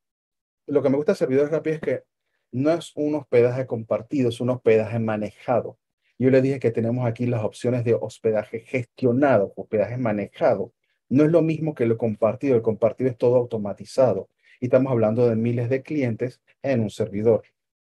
[0.67, 2.03] lo que me gusta de servidores es que
[2.53, 5.79] no es un hospedaje compartido, es un hospedaje manejado.
[6.19, 10.73] Yo le dije que tenemos aquí las opciones de hospedaje gestionado, hospedaje manejado.
[11.09, 12.57] No es lo mismo que lo compartido.
[12.57, 14.29] El compartido es todo automatizado.
[14.61, 17.45] Y estamos hablando de miles de clientes en un servidor.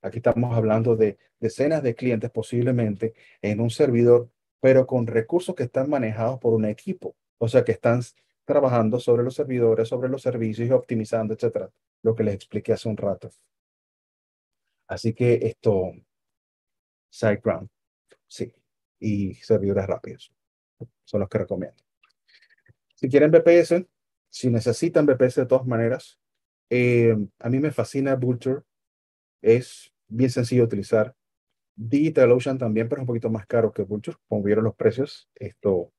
[0.02, 5.64] Aquí estamos hablando de decenas de clientes posiblemente en un servidor, pero con recursos que
[5.64, 7.16] están manejados por un equipo.
[7.38, 8.02] O sea, que están
[8.44, 11.70] trabajando sobre los servidores, sobre los servicios y optimizando, etcétera.
[12.02, 13.30] Lo que les expliqué hace un rato.
[14.88, 15.92] Así que esto,
[17.10, 17.68] SiteGround,
[18.26, 18.52] sí,
[18.98, 20.32] y servidores rápidos
[21.04, 21.82] son los que recomiendo.
[22.94, 23.86] Si quieren VPS,
[24.30, 26.18] si necesitan VPS de todas maneras,
[26.70, 28.62] eh, a mí me fascina Vulture.
[29.42, 31.14] Es bien sencillo de utilizar.
[31.74, 35.28] DigitalOcean también, pero es un poquito más caro que Vulture, como vieron los precios.
[35.34, 35.92] Esto,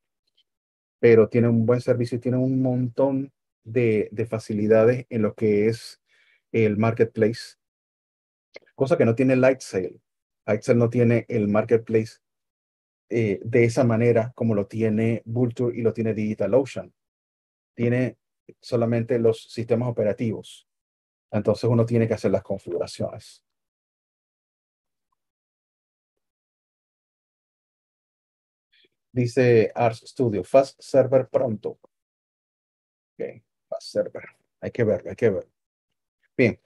[1.04, 3.34] pero tiene un buen servicio y tiene un montón
[3.66, 6.02] de, de facilidades en lo que es
[6.54, 7.58] el marketplace,
[8.74, 10.00] cosa que no tiene Lightsail.
[10.46, 12.20] Lightsail no tiene el marketplace
[13.10, 16.94] eh, de esa manera como lo tiene Vulture y lo tiene DigitalOcean.
[17.76, 18.16] Tiene
[18.62, 20.70] solamente los sistemas operativos.
[21.32, 23.44] Entonces uno tiene que hacer las configuraciones.
[29.14, 31.80] Dice Ars Studio, Fast Server pronto.
[33.14, 34.24] Ok, Fast Server.
[34.60, 35.48] Hay que verlo, hay que ver.
[36.36, 36.60] Bien,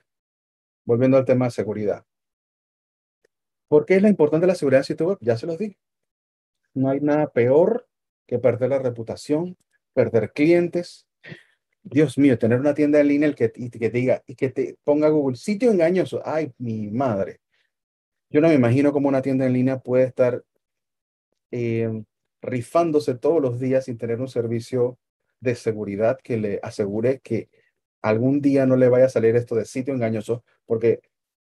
[0.84, 2.04] volviendo al tema de seguridad.
[3.68, 5.18] ¿Por qué es la importante la seguridad en sitio web?
[5.20, 5.76] Ya se los di.
[6.72, 7.86] No hay nada peor
[8.26, 9.58] que perder la reputación,
[9.92, 11.06] perder clientes,
[11.82, 14.78] Dios mío, tener una tienda en línea el que, y que diga y que te
[14.84, 16.20] ponga Google sitio engañoso.
[16.24, 17.40] Ay, mi madre.
[18.30, 20.42] Yo no me imagino cómo una tienda en línea puede estar
[21.50, 22.04] em,
[22.40, 24.98] rifándose todos los días sin tener un servicio
[25.40, 27.48] de seguridad que le asegure que
[28.02, 31.00] algún día no le vaya a salir esto de sitio engañoso, porque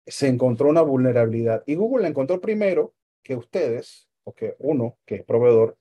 [0.05, 5.15] se encontró una vulnerabilidad y Google la encontró primero que ustedes, o que uno, que
[5.15, 5.77] es proveedor,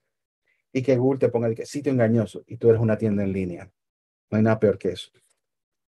[0.73, 3.71] y que Google te ponga que sitio engañoso y tú eres una tienda en línea.
[4.31, 5.11] No hay nada peor que eso.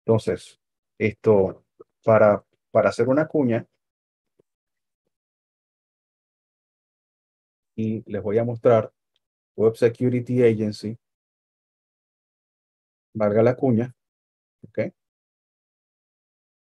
[0.05, 0.59] Entonces,
[0.97, 1.65] esto,
[2.03, 3.65] para, para hacer una cuña,
[7.75, 8.91] y les voy a mostrar
[9.55, 10.97] Web Security Agency,
[13.13, 13.95] valga la cuña,
[14.63, 14.79] ¿ok?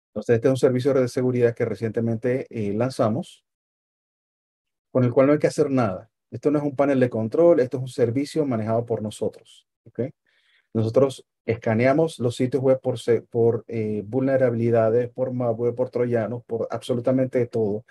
[0.10, 3.46] Entonces, este es un servicio de seguridad que recientemente eh, lanzamos,
[4.92, 6.10] con el cual no hay que hacer nada.
[6.32, 10.02] Esto no es un panel de control, esto es un servicio manejado por nosotros, ¿ok?
[10.74, 17.86] Nosotros escaneamos los sitios web por, eh, vulnerabilidades, por malware, por troyanos, por absolutamente todo.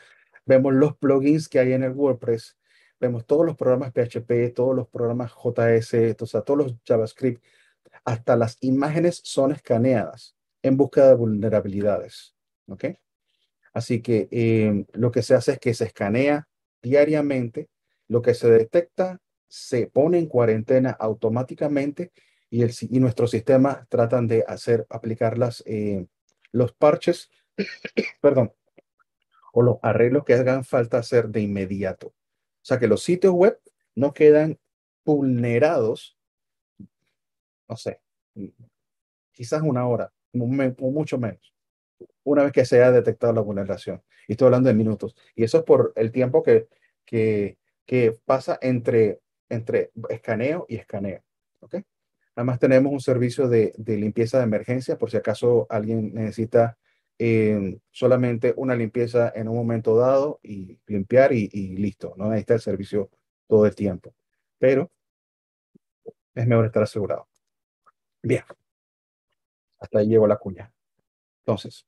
[0.47, 2.57] Vemos los plugins que hay en el WordPress,
[3.01, 7.43] vemos todos los programas PHP, todos los programas JS, o sea, todos los JavaScript,
[8.05, 12.35] hasta las imágenes son escaneadas en busca de vulnerabilidades.
[12.67, 12.85] ¿Ok?
[13.73, 16.49] Así que em, lo que se hace es que se escanea
[16.83, 17.69] diariamente,
[18.09, 22.13] lo que se detecta se pone en cuarentena automáticamente
[22.51, 26.07] y, el, y nuestro sistema tratan de hacer, aplicar las, eh,
[26.53, 27.31] los parches,
[28.21, 28.53] perdón,
[29.53, 32.15] o los arreglos que hagan falta hacer de inmediato.
[32.69, 33.59] Sea que los sitios web
[33.95, 34.59] no quedan
[35.03, 36.19] vulnerados,
[37.67, 38.03] no sé,
[39.33, 41.55] quizás una hora, o mucho menos,
[42.25, 44.03] una vez que se haya detectado la vulneración.
[44.27, 45.17] Y estoy hablando de minutos.
[45.35, 46.69] Y eso es por el tiempo que,
[47.07, 47.57] que,
[48.27, 51.25] pasa entre, entre escaneo y escaneo.
[51.61, 51.77] ¿ok?
[52.35, 56.77] Además tenemos un servicio de, limpieza de emergencia por si acaso alguien necesita
[57.19, 62.15] eh, solamente una limpieza en un momento dado y limpiar y, listo.
[62.17, 63.11] No necesita el servicio
[63.47, 64.15] todo el tiempo.
[64.59, 64.91] pero
[66.35, 67.29] es mejor estar asegurado.
[68.23, 68.45] Bien.
[69.81, 70.73] Hasta ahí llevo la cuña.
[71.41, 71.87] Entonces,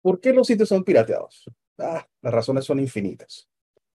[0.00, 1.50] ¿por qué los sitios son pirateados?
[1.78, 3.48] Ah, las razones son infinitas.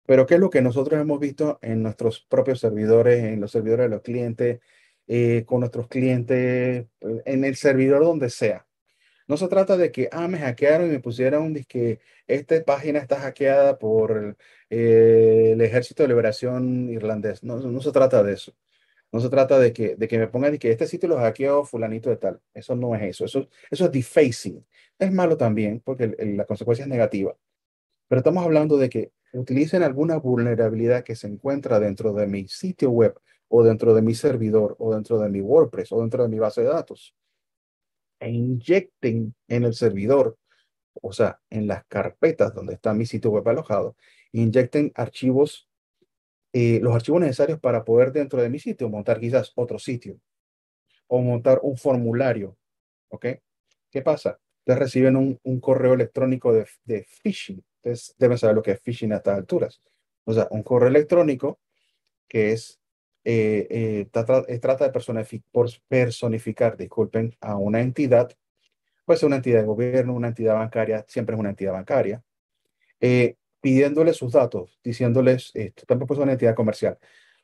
[0.07, 3.87] Pero ¿qué es lo que nosotros hemos visto en nuestros propios servidores, en los servidores
[3.87, 4.61] de los clientes,
[5.07, 8.67] eh, con nuestros clientes, eh, en el servidor donde sea?
[9.27, 13.21] No se trata de que, ah, me hackearon y me pusieron que esta página está
[13.21, 14.37] hackeada por
[14.71, 17.43] eh, el Ejército de Liberación Irlandés.
[17.43, 18.55] No, no se trata de eso.
[19.13, 22.11] No se trata de que, de que me pongan que este sitio lo hackeó fulanito
[22.11, 22.41] de tal.
[22.53, 23.25] Eso no es eso.
[23.25, 24.67] Eso, eso es defacing.
[24.99, 27.37] Es malo también porque la consecuencia es negativa.
[28.09, 32.91] Pero estamos hablando de que utilicen alguna vulnerabilidad que se encuentra dentro de mi sitio
[32.91, 33.15] web
[33.57, 36.63] o dentro de mi servidor o dentro de mi WordPress o dentro de mi base
[36.63, 37.15] de datos
[38.19, 40.37] e inyecten en el servidor,
[41.01, 43.95] o sea, en las carpetas donde está mi sitio web alojado,
[44.33, 45.69] inyecten archivos,
[46.53, 50.19] eh, los archivos necesarios para poder dentro de mi sitio montar quizás otro sitio
[51.07, 52.57] o montar un formulario.
[53.09, 53.27] ¿Ok?
[53.89, 54.41] ¿Qué pasa?
[54.61, 57.65] Ustedes reciben un, un correo electrónico de, de phishing.
[57.77, 59.81] Ustedes deben saber lo que es phishing a estas alturas.
[60.25, 61.61] O sea, un correo electrónico
[62.27, 62.81] que es
[63.25, 64.93] eh, eh, trata, eh, trata, de
[65.89, 68.31] personificar, disculpen, a una entidad,
[69.07, 72.23] puede ser una entidad de gobierno, una entidad bancaria, siempre es una entidad bancaria,
[73.61, 76.99] pidiéndole sus datos, diciéndoles, esto tampoco es una entidad comercial,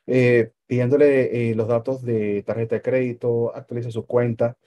[0.05, 4.57] pidiéndole los datos de tarjeta de crédito, actualiza su cuenta,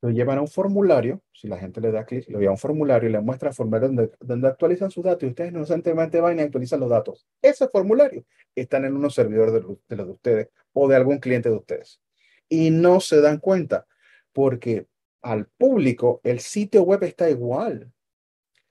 [0.00, 2.58] lo llevan a un formulario, si la gente le da clic, lo lleva a un
[2.58, 6.38] formulario y le muestra el formulario donde, donde actualizan sus datos y ustedes inocentemente van
[6.38, 7.26] y actualizan los datos.
[7.42, 8.24] Ese formulario
[8.54, 12.00] está en unos servidores de, de los de ustedes o de algún cliente de ustedes.
[12.48, 13.86] Y no se dan cuenta
[14.32, 14.86] porque
[15.22, 17.92] al público el sitio web está igual.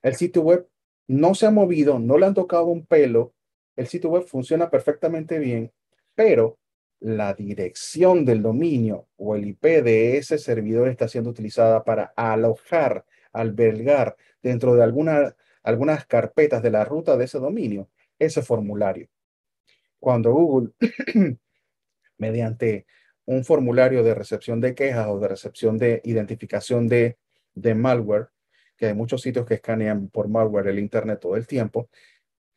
[0.02, 0.68] El sitio web
[1.08, 3.34] no se ha movido, no le han tocado un pelo,
[3.76, 5.72] el sitio web funciona perfectamente bien,
[6.16, 6.58] pero
[7.00, 13.06] la dirección del dominio o el IP de ese servidor está siendo utilizada para alojar,
[13.32, 17.90] albergar dentro de alguna, algunas carpetas de la ruta de ese dominio
[18.20, 19.08] ese formulario.
[20.00, 20.72] Cuando Google,
[22.18, 22.86] mediante
[23.26, 27.18] un formulario de recepción de quejas o de recepción de identificación de,
[27.56, 28.30] de malware,
[28.78, 31.90] que hay muchos sitios que escanean por malware el Internet todo el tiempo,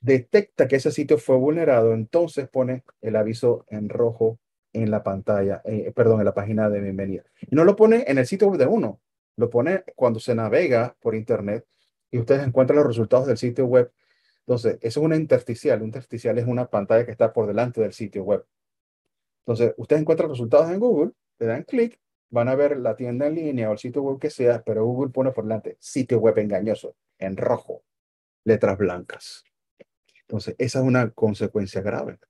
[0.01, 4.39] detecta que ese sitio fue vulnerado, entonces pone el aviso en rojo
[4.73, 7.25] en la pantalla, eh, perdón, en la página de bienvenida.
[7.41, 9.01] Y no lo pone en el sitio web de uno,
[9.37, 11.67] lo pone cuando se navega por internet
[12.11, 13.93] y ustedes encuentran los resultados del sitio web.
[14.41, 15.81] Entonces, eso es una intersticial.
[15.81, 18.45] Un intersticial es una pantalla que está por delante del sitio web.
[19.41, 23.35] Entonces, ustedes encuentran resultados en Google, le dan clic, van a ver la tienda en
[23.35, 26.97] línea o el sitio web que sea, pero Google pone por delante sitio web engañoso
[27.19, 27.83] en rojo,
[28.45, 29.45] letras blancas.
[30.31, 32.21] Entonces, esa es una consecuencia grave.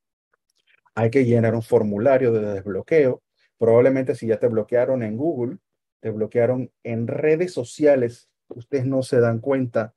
[0.95, 3.23] Hay que llenar un formulario de desbloqueo.
[3.59, 5.59] Probablemente si ya te bloquearon en Google,
[6.01, 9.95] te bloquearon en redes sociales, ustedes no se dan cuenta,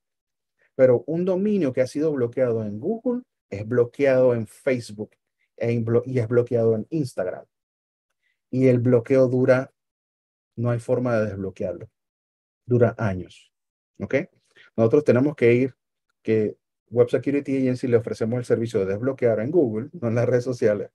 [0.76, 5.12] pero un dominio que ha sido bloqueado en Google es bloqueado en Facebook
[5.56, 5.72] e
[6.06, 7.45] y es bloqueado en Instagram.
[8.49, 9.72] Y el bloqueo dura,
[10.58, 11.89] no hay forma de desbloquearlo.
[12.66, 13.54] Dura años.
[13.97, 14.16] ¿Ok?
[14.76, 15.76] Nosotros tenemos que ir,
[16.22, 16.58] que
[16.94, 20.44] Web Security Agency le ofrecemos el servicio de desbloquear en Google, no en las redes
[20.44, 20.91] sociales.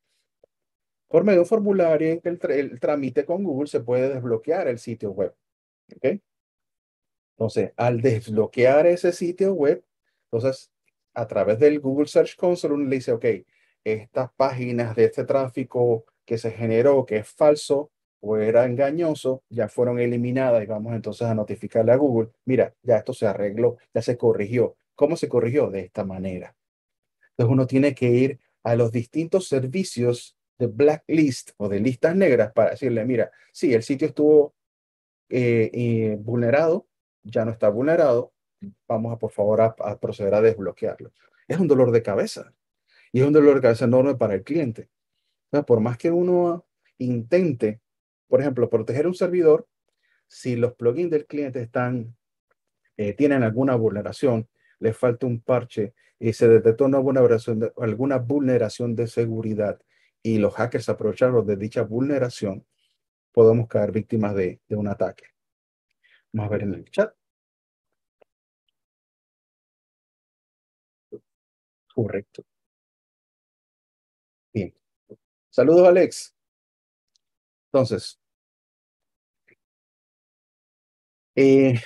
[1.09, 4.79] Por medio de un formulario en que el, trámite con Google se puede desbloquear el
[4.79, 5.35] sitio web.
[5.97, 6.21] ¿Ok?
[7.37, 9.85] Entonces, al desbloquear ese sitio web,
[10.31, 10.71] entonces,
[11.15, 13.25] a través del Google Search Console, uno le dice, ok,
[13.85, 17.91] estas páginas de este tráfico que se generó, que es falso
[18.21, 22.99] o era engañoso, ya fueron eliminadas y vamos entonces a notificarle a Google, mira, ya
[22.99, 24.77] esto se arregló, ya se corrigió.
[24.99, 25.71] ¿Cómo se corrigió?
[25.71, 26.57] De esta manera.
[27.31, 32.51] Entonces uno tiene que ir a los distintos servicios de blacklist o de listas negras
[32.53, 34.57] para decirle, mira, sí, el sitio estuvo
[35.29, 36.89] eh, eh, vulnerado,
[37.23, 38.33] ya no está vulnerado,
[38.89, 41.13] vamos a por favor a, proceder a desbloquearlo.
[41.47, 42.53] Es un dolor de cabeza
[43.13, 44.89] y es un dolor de cabeza enorme para el cliente.
[45.65, 46.67] por más que uno
[46.99, 47.81] intente,
[48.27, 49.69] por ejemplo, proteger un servidor,
[50.27, 52.17] si los plugins del cliente están,
[52.97, 54.49] eh, tienen alguna vulneración,
[54.81, 59.81] le falta un parche y se detectó una vulneración alguna vulneración de seguridad
[60.23, 62.67] y los hackers aprovecharon de dicha vulneración,
[63.33, 65.25] podemos caer víctimas de, de un ataque.
[66.33, 67.15] Vamos a ver en el chat.
[71.95, 72.45] Correcto.
[74.53, 74.75] Bien.
[75.51, 76.35] Saludos, Alex.
[77.73, 78.19] Entonces,
[81.35, 81.81] eh,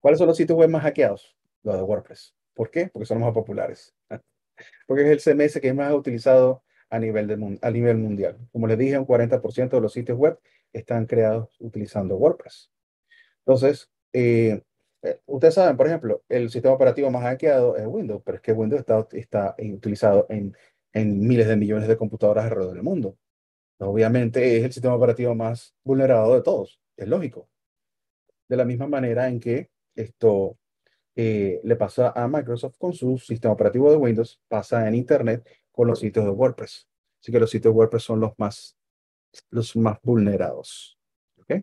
[0.00, 1.33] ¿cuáles son los sitios web más hackeados?
[1.64, 2.34] Lo de WordPress.
[2.54, 2.86] ¿Por qué?
[2.86, 3.94] Porque son los más populares.
[4.86, 8.38] Porque es el CMS que es más utilizado a nivel, de, a nivel mundial.
[8.52, 10.38] Como les dije, un 40% de los sitios web
[10.72, 12.70] están creados utilizando WordPress.
[13.40, 14.62] Entonces, eh,
[15.02, 18.52] eh, ustedes saben, por ejemplo, el sistema operativo más hackeado es Windows, pero es que
[18.52, 20.56] Windows está, está utilizado en,
[20.92, 23.18] en miles de millones de computadoras alrededor del mundo.
[23.78, 27.48] Obviamente es el sistema operativo más vulnerado de todos, es lógico.
[28.48, 30.58] De la misma manera en que esto
[31.16, 35.86] eh, le pasa a Microsoft con su sistema operativo de Windows, pasa en Internet con
[35.86, 36.88] los sitios de WordPress.
[37.20, 38.76] Así que los sitios de WordPress son los más,
[39.50, 40.98] los más vulnerados.
[41.38, 41.60] ¿Ok?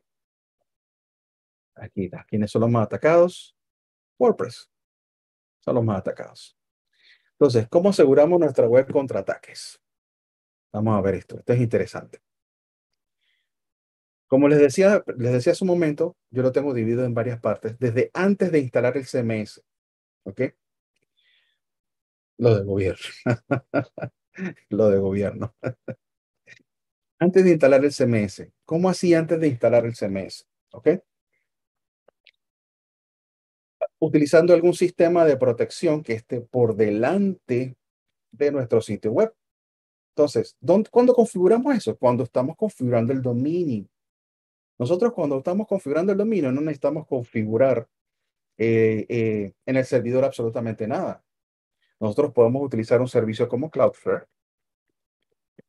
[1.75, 2.25] Aquí está.
[2.27, 3.55] ¿Quiénes son los más atacados?
[4.17, 4.69] WordPress.
[5.59, 6.57] Son los más atacados.
[7.33, 9.81] Entonces, ¿cómo aseguramos nuestra web contra ataques?
[10.71, 11.39] Vamos a ver esto.
[11.39, 12.21] Esto es interesante.
[14.31, 17.77] Como les decía, les decía hace un momento, yo lo tengo dividido en varias partes,
[17.79, 19.61] desde antes de instalar el CMS.
[20.23, 20.41] ¿Ok?
[22.37, 23.05] Lo de gobierno.
[24.69, 25.53] lo de gobierno.
[27.19, 28.49] antes de instalar el CMS.
[28.63, 30.47] ¿Cómo así antes de instalar el CMS?
[30.71, 30.87] ¿Ok?
[33.99, 37.75] Utilizando algún sistema de protección que esté por delante
[38.31, 39.33] de nuestro sitio web.
[40.15, 40.55] Entonces,
[40.89, 41.97] ¿cuándo configuramos eso?
[41.97, 43.89] Cuando estamos configurando el dominio.
[44.81, 47.87] Nosotros cuando estamos configurando el dominio no necesitamos configurar
[48.57, 51.23] eh, eh, en el servidor absolutamente nada.
[51.99, 54.25] Nosotros podemos utilizar un servicio como Cloudflare.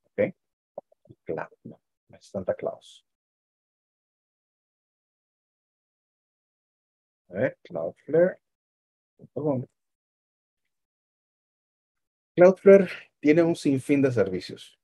[0.07, 0.35] ¿Ok?
[1.25, 3.05] Cloud, no, es Santa Claus.
[7.29, 8.39] A ver, Cloudflare.
[12.35, 12.89] Cloudflare
[13.21, 14.82] tiene un sinfín de servicios.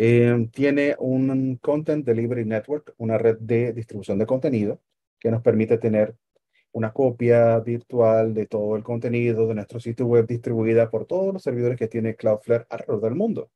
[0.00, 4.80] Eh, tiene un Content Delivery Network, una red de distribución de contenido
[5.18, 6.14] que nos permite tener
[6.70, 11.42] una copia virtual de todo el contenido de nuestro sitio web distribuida por todos los
[11.42, 13.50] servidores que tiene Cloudflare alrededor del mundo.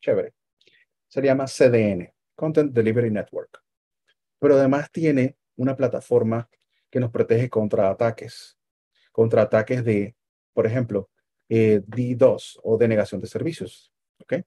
[0.00, 0.32] Chévere.
[1.06, 3.62] Se llama CDN, Content Delivery Network.
[4.38, 6.48] Pero además tiene una plataforma
[6.88, 8.56] que nos protege contra ataques,
[9.12, 10.16] contra ataques de,
[10.54, 11.10] por ejemplo,
[11.50, 13.92] eh, D2 o denegación de servicios.
[14.20, 14.44] ¿ok?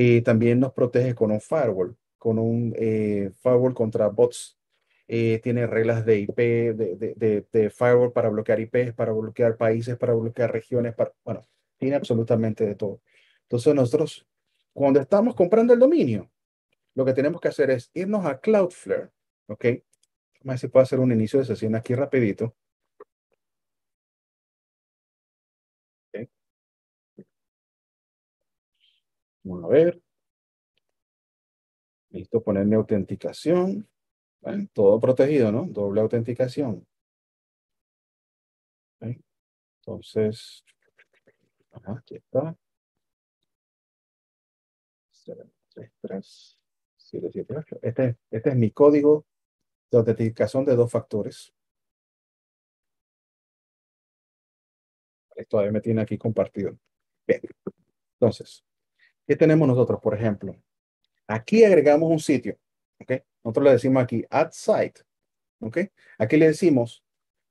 [0.00, 4.56] Y también nos protege con un firewall, con un eh, firewall contra bots.
[5.08, 10.14] Eh, tiene reglas de IP, de, de, firewall para bloquear IPs, para bloquear países, para
[10.14, 13.00] bloquear regiones, para, bueno, tiene absolutamente de todo.
[13.42, 14.24] Entonces nosotros,
[14.72, 16.30] cuando estamos comprando el dominio,
[16.94, 19.10] lo que tenemos que hacer es irnos a Cloudflare,
[19.48, 19.64] ¿ok?
[20.44, 22.54] Ver si puedo hacer un inicio de sesión aquí rapidito.
[29.48, 30.02] Vamos a ver.
[32.10, 33.88] Listo, poner mi autenticación.
[34.72, 35.66] todo protegido, ¿no?
[35.66, 36.86] Doble autenticación.
[39.00, 40.64] Entonces,
[41.84, 42.56] aquí está.
[46.00, 46.58] 3,
[47.82, 49.26] Este, este es mi código
[49.90, 51.54] de autenticación de dos factores.
[55.36, 56.78] Esto todavía me tiene aquí compartido.
[57.26, 57.40] Bien.
[58.14, 58.64] Entonces,
[59.28, 60.56] ¿Qué tenemos nosotros, por ejemplo?
[61.26, 62.56] Aquí agregamos un sitio,
[62.98, 63.12] ¿ok?
[63.44, 65.02] Nosotros le decimos aquí add site,
[65.60, 65.78] ¿ok?
[66.16, 67.04] Aquí le decimos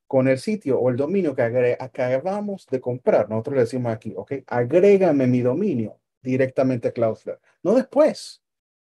[0.07, 4.33] con el sitio o el dominio que acabamos de comprar, nosotros le decimos aquí, ¿ok?
[4.47, 7.39] Agrégame mi dominio directamente a Cloudflare.
[7.61, 8.41] No después,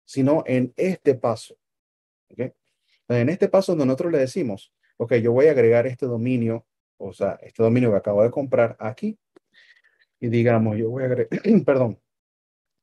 [0.04, 1.56] sino en este paso,
[2.32, 2.52] ¿ok?
[3.10, 6.66] En este paso nosotros le decimos, ok, yo voy a agregar este dominio,
[6.98, 9.20] o sea, este dominio que acabo de comprar aquí,
[10.20, 11.30] y digamos, yo voy a agregar,
[11.66, 12.00] perdón,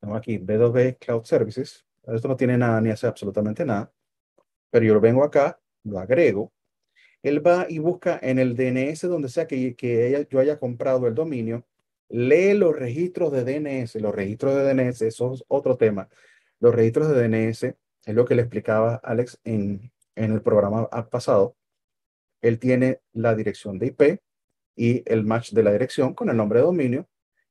[0.00, 1.84] tengo aquí B2B Cloud Services.
[2.06, 3.92] Esto no tiene nada ni hace absolutamente nada.
[4.70, 6.52] Pero yo lo vengo acá, lo agrego.
[7.22, 11.14] Él va y busca en el DNS donde sea que, que yo haya comprado el
[11.14, 11.66] dominio.
[12.08, 13.96] Lee los registros de DNS.
[13.96, 16.08] Los registros de DNS, eso es otro tema.
[16.60, 21.56] Los registros de DNS es lo que le explicaba Alex en, en el programa pasado.
[22.40, 24.20] Él tiene la dirección de IP
[24.76, 27.08] y el match de la dirección con el nombre de dominio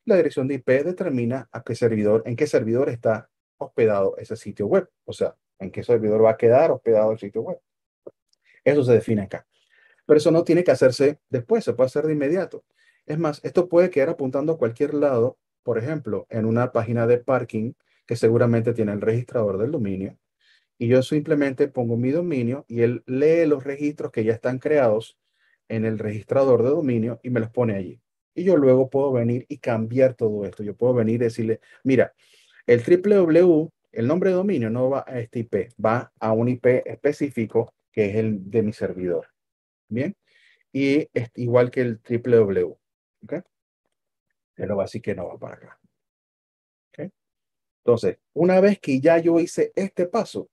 [0.07, 4.65] la dirección de IP determina a qué servidor, en qué servidor está hospedado ese sitio
[4.67, 4.89] web.
[5.05, 7.59] O sea, en qué servidor va a quedar hospedado el sitio web.
[8.63, 9.45] Eso se define acá.
[10.05, 12.63] Pero eso no tiene que hacerse después, se puede hacer de inmediato.
[13.05, 17.17] Es más, esto puede quedar apuntando a cualquier lado, por ejemplo, en una página de
[17.17, 17.73] parking
[18.05, 20.17] que seguramente tiene el registrador del dominio.
[20.77, 25.17] Y yo simplemente pongo mi dominio y él lee los registros que ya están creados
[25.67, 27.99] en el registrador de dominio y me los pone allí.
[28.37, 30.61] Y yo luego puedo venir y cambiar todo esto.
[30.61, 32.13] Yo puedo venir y decirle, mira,
[32.67, 36.83] el www, el nombre de dominio no va a este IP, va a un IP
[36.85, 39.27] específico que es el de mi servidor.
[39.89, 40.15] Bien.
[40.71, 42.77] Y es igual que el www.
[43.23, 43.33] ¿Ok?
[44.53, 45.79] Pero así que no va para acá.
[46.89, 47.11] ¿Ok?
[47.83, 50.47] Entonces, una vez que ya yo hice este paso,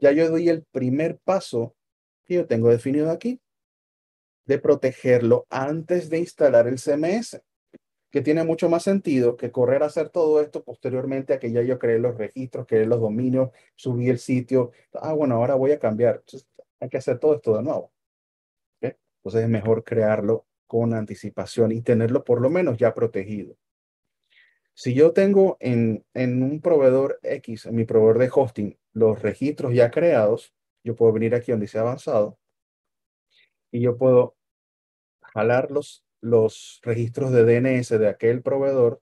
[0.00, 1.76] ya yo doy el primer paso
[2.24, 3.40] que yo tengo definido aquí
[4.48, 7.42] de protegerlo antes de instalar el CMS,
[8.10, 11.60] que tiene mucho más sentido que correr a hacer todo esto posteriormente a que ya
[11.60, 14.72] yo creé los registros, creé los dominios, subí el sitio.
[14.94, 16.22] Ah, bueno, ahora voy a cambiar.
[16.80, 17.92] Hay que hacer todo esto de nuevo.
[18.80, 23.54] Entonces es mejor crearlo con anticipación y tenerlo por lo menos ya protegido.
[24.72, 29.74] Si yo tengo en, en un proveedor X, en mi proveedor de hosting, los registros
[29.74, 32.38] ya creados, yo puedo venir aquí donde dice avanzado
[33.70, 34.37] y yo puedo
[35.32, 39.00] jalar los, los registros de DNS de aquel proveedor,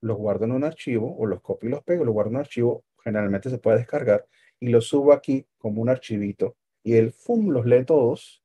[0.00, 2.40] los guardo en un archivo o los copio y los pego, los guardo en un
[2.40, 4.26] archivo, generalmente se puede descargar
[4.60, 8.44] y los subo aquí como un archivito y él, ¡fum!, los lee todos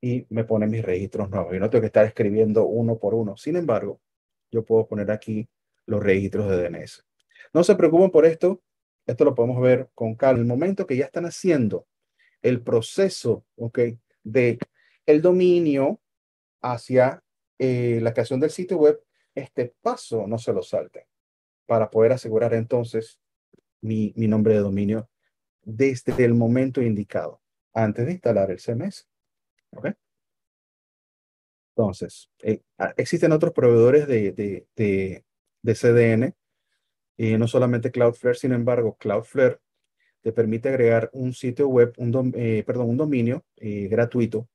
[0.00, 1.52] y me pone mis registros nuevos.
[1.52, 3.36] Yo no tengo que estar escribiendo uno por uno.
[3.36, 4.00] Sin embargo,
[4.50, 5.48] yo puedo poner aquí
[5.86, 7.04] los registros de DNS.
[7.52, 8.62] No se preocupen por esto.
[9.06, 10.40] Esto lo podemos ver con calma.
[10.40, 11.86] El momento que ya están haciendo
[12.42, 13.80] el proceso, ¿ok?
[14.22, 14.58] De
[15.06, 16.00] el dominio
[16.60, 17.22] hacia
[17.58, 19.00] eh, la creación del sitio web,
[19.34, 21.08] este paso no se lo salte
[21.66, 23.20] para poder asegurar entonces
[23.80, 25.08] mi, mi nombre de dominio
[25.62, 27.42] desde el momento indicado,
[27.74, 29.06] antes de instalar el CMS.
[31.76, 34.66] Entonces, eh, ah, existen otros proveedores de, de,
[35.62, 36.34] de, CDN,
[37.16, 39.58] y no solamente Cloudflare, sin embargo, Cloudflare
[40.22, 44.48] te permite agregar un sitio web, un eh, perdón, un dominio eh, gratuito,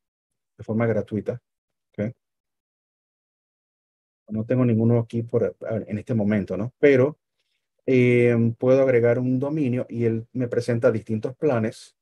[0.58, 1.42] de forma gratuita.
[4.30, 5.56] No tengo ninguno aquí por,
[5.88, 6.74] en este momento, ¿no?
[6.80, 7.20] Pero
[7.86, 11.96] puedo agregar un dominio y él me presenta distintos planes.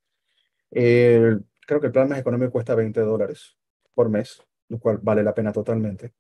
[0.70, 3.58] Creo que el plan más económico cuesta 20 dólares
[3.94, 6.14] por mes, lo cual vale la pena totalmente.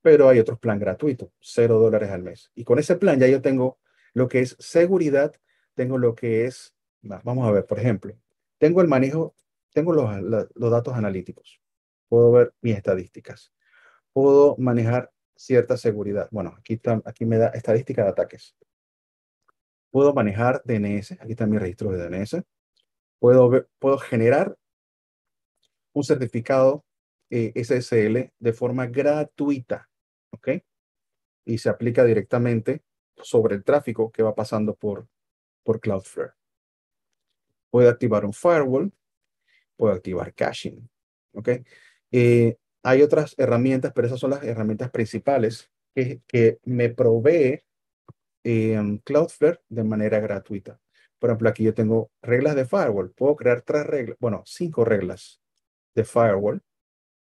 [0.00, 2.50] Pero hay otros plan gratuitos, 0 dólares al mes.
[2.54, 3.78] Y con ese plan ya yo tengo
[4.14, 5.34] lo que es seguridad,
[5.74, 8.14] tengo lo que es, vamos a ver, por ejemplo,
[8.58, 9.34] tengo el manejo,
[9.72, 11.61] tengo los datos analíticos,
[12.12, 13.54] puedo ver mis estadísticas,
[14.12, 16.28] puedo manejar cierta seguridad.
[16.30, 18.54] Bueno, aquí, está, aquí me da estadística de ataques.
[19.90, 22.42] Puedo manejar DNS, aquí está mi registro de DNS.
[23.18, 24.58] Puedo, puedo generar
[25.94, 26.84] un certificado
[27.30, 29.88] eh, SSL de forma gratuita,
[30.32, 30.48] ¿ok?
[31.46, 32.82] Y se aplica directamente
[33.16, 35.08] sobre el tráfico que va pasando por,
[35.62, 36.34] por Cloudflare.
[37.70, 38.92] Puede activar un firewall,
[39.78, 40.86] puede activar caching,
[41.32, 41.48] ¿ok?
[42.12, 47.62] Eh, hay otras herramientas, pero esas son las herramientas principales que, me provee
[48.44, 50.80] eh, Cloudflare de manera gratuita.
[51.18, 53.12] Por ejemplo, aquí yo tengo reglas de firewall.
[53.12, 55.40] Puedo crear tres reglas, bueno, cinco reglas
[55.94, 56.62] de firewall,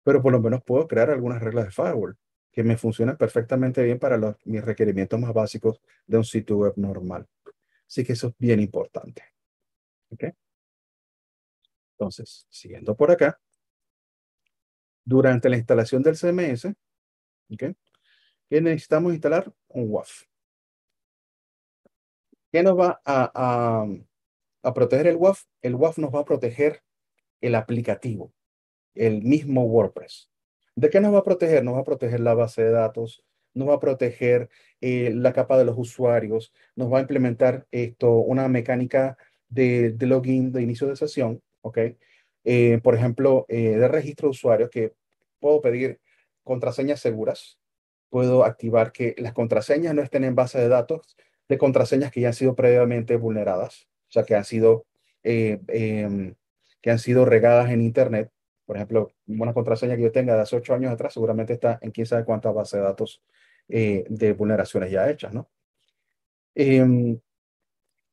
[0.03, 2.17] pero por lo menos puedo crear algunas reglas de firewall
[2.51, 6.73] que me funcionan perfectamente bien para los, mis requerimientos más básicos de un sitio web
[6.75, 7.27] normal.
[7.87, 9.23] Así que eso es bien importante.
[11.93, 13.39] Entonces, siguiendo por acá,
[15.03, 16.65] durante la instalación del CMS,
[17.51, 17.75] ¿ok?
[18.49, 19.51] ¿Qué necesitamos instalar?
[19.69, 20.23] Un WAF.
[22.51, 23.85] ¿Qué nos va a,
[24.75, 25.43] proteger el WAF?
[25.61, 26.83] El WAF nos va a proteger
[27.39, 28.33] el aplicativo
[28.93, 30.29] el mismo WordPress.
[30.75, 31.63] ¿De qué nos va a proteger?
[31.63, 33.23] Nos va a proteger la base de datos,
[33.53, 34.49] nos va a proteger
[34.79, 39.17] eh, la capa de los usuarios, nos va a implementar esto, una mecánica
[39.49, 41.77] de, login de inicio de sesión, ¿ok?
[42.43, 44.93] Eh, por ejemplo, eh, de registro de usuarios que
[45.39, 45.99] puedo pedir
[46.43, 47.59] contraseñas seguras,
[48.09, 51.15] puedo activar que las contraseñas no estén en base de datos
[51.47, 54.85] de contraseñas que ya han sido previamente vulneradas, o sea, que han sido,
[55.23, 56.35] em,
[56.81, 58.31] que han sido regadas en Internet
[58.71, 61.91] por ejemplo, una contraseña que yo tenga de hace ocho años atrás seguramente está en
[61.91, 63.21] quién sabe cuántas bases de datos
[63.67, 65.49] eh, de vulneraciones ya hechas, ¿no?
[66.55, 67.19] Em,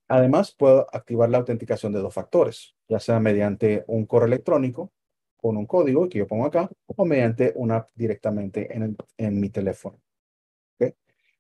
[0.09, 4.93] además, puedo activar la autenticación de dos factores, ya sea mediante un correo electrónico
[5.37, 8.69] con un código que yo pongo acá o mediante una app directamente
[9.17, 10.01] en, mi teléfono.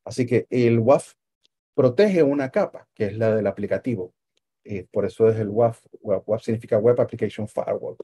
[0.04, 1.14] Así que el WAF
[1.74, 4.14] protege una capa, que es la del aplicativo.
[4.64, 5.84] Eh, por eso es el WAF.
[6.00, 7.96] WAF significa Web Application Firewall.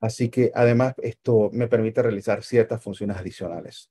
[0.00, 3.90] Así que además esto me permite realizar ciertas funciones adicionales.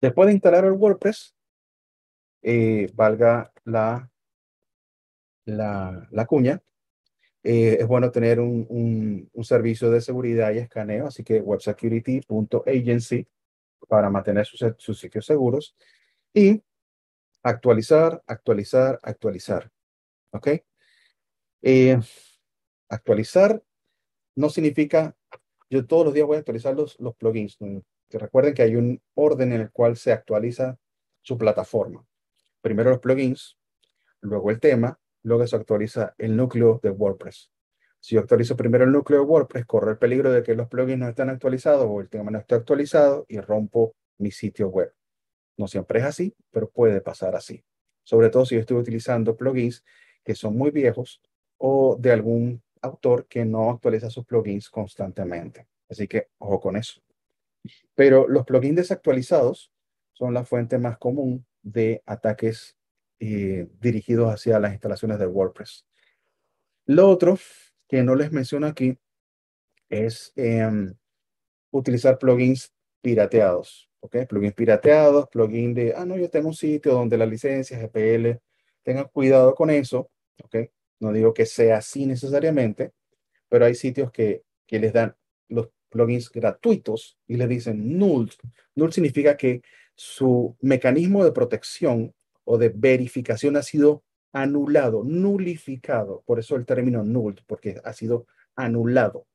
[0.00, 1.34] Después de instalar el WordPress,
[2.42, 4.10] eh, valga la,
[5.44, 6.62] la, la cuña,
[7.42, 13.26] eh, es bueno tener un, un, servicio de seguridad y escaneo, así que websecurity.agency
[13.88, 15.76] para mantener sus, sus sitios seguros
[16.34, 16.62] y
[17.42, 19.70] actualizar, actualizar, actualizar.
[20.32, 20.48] ¿Ok?
[21.62, 21.98] Eh,
[22.88, 23.62] actualizar
[24.36, 25.16] no significa
[25.70, 27.58] yo todos los días voy a actualizar los, los plugins.
[28.08, 30.78] Que recuerden que hay un orden en el cual se actualiza
[31.20, 32.07] su plataforma.
[32.60, 33.56] Primero los plugins,
[34.20, 37.50] luego el tema, luego se actualiza el núcleo de WordPress.
[38.00, 40.98] Si yo actualizo primero el núcleo de WordPress, corre el peligro de que los plugins
[40.98, 44.92] no estén actualizados o el tema no esté actualizado y rompo mi sitio web.
[45.56, 47.64] No siempre es así, pero puede pasar así.
[48.04, 49.84] Sobre todo si yo estoy utilizando plugins
[50.24, 51.20] que son muy viejos
[51.58, 55.66] o de algún autor que no actualiza sus plugins constantemente.
[55.88, 57.00] Así que ojo con eso.
[57.94, 59.72] Pero los plugins desactualizados
[60.12, 62.76] son la fuente más común de ataques
[63.20, 65.86] eh, dirigidos hacia las instalaciones de WordPress.
[66.86, 67.38] Lo otro
[67.88, 68.96] que no les menciono aquí
[69.88, 70.94] es em,
[71.70, 73.90] utilizar plugins pirateados.
[74.00, 74.26] ¿ok?
[74.28, 78.40] Plugins pirateados, plugin de, ah, no, yo tengo un sitio donde la licencia GPL,
[78.82, 80.10] tengan cuidado con eso.
[80.44, 80.56] ¿ok?
[81.00, 82.92] No digo que sea así necesariamente,
[83.48, 85.16] pero hay sitios que, que les dan
[85.48, 88.30] los plugins gratuitos y les dicen null.
[88.74, 89.62] Null significa que
[89.98, 96.22] su mecanismo de protección o de verificación ha sido anulado, nulificado.
[96.24, 99.26] Por eso el término null, porque ha sido anulado.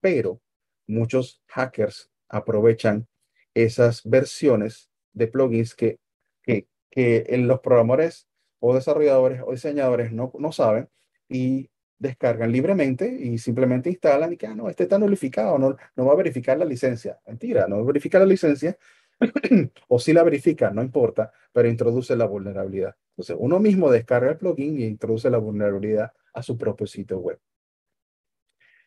[0.00, 0.40] Pero
[0.88, 3.06] muchos hackers aprovechan
[3.54, 6.00] esas versiones de plugins que,
[6.42, 8.26] que, que los programadores
[8.58, 10.88] o desarrolladores o diseñadores no, no saben
[11.28, 16.06] y descargan libremente y simplemente instalan y que, ah, no, este está nulificado, no, no
[16.06, 17.20] va a verificar la licencia.
[17.24, 18.76] Mentira, no verifica la licencia
[19.88, 22.96] o si la verifica, no importa, pero introduce la vulnerabilidad.
[23.10, 27.38] Entonces, uno mismo descarga el plugin y introduce la vulnerabilidad a su propio sitio web.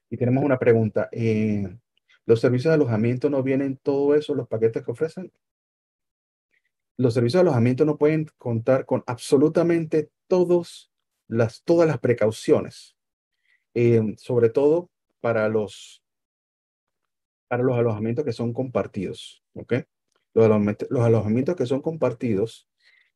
[0.09, 1.09] Y tenemos una pregunta.
[1.11, 1.77] Eh,
[2.25, 5.31] ¿Los servicios de alojamiento no vienen todo eso, los paquetes que ofrecen?
[6.97, 10.91] Los servicios de alojamiento no pueden contar con absolutamente todos
[11.27, 12.95] las, todas las precauciones,
[13.73, 16.03] eh, sobre todo para los,
[17.47, 19.43] para los alojamientos que son compartidos.
[19.53, 19.73] ¿ok?
[20.36, 22.67] Los, alojamientos, que son compartidos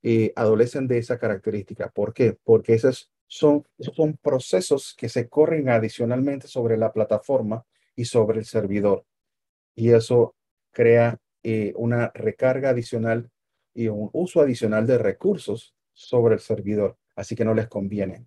[0.01, 1.89] eh, adolecen de esa característica.
[1.89, 2.37] ¿Por qué?
[2.45, 8.45] Porque esos son, son procesos que se corren adicionalmente sobre la plataforma y sobre el
[8.45, 9.05] servidor.
[9.75, 10.35] Y eso
[10.71, 13.29] crea eh, una recarga adicional
[13.73, 16.97] y un uso adicional de recursos sobre el servidor.
[17.17, 18.25] Así que no les conviene.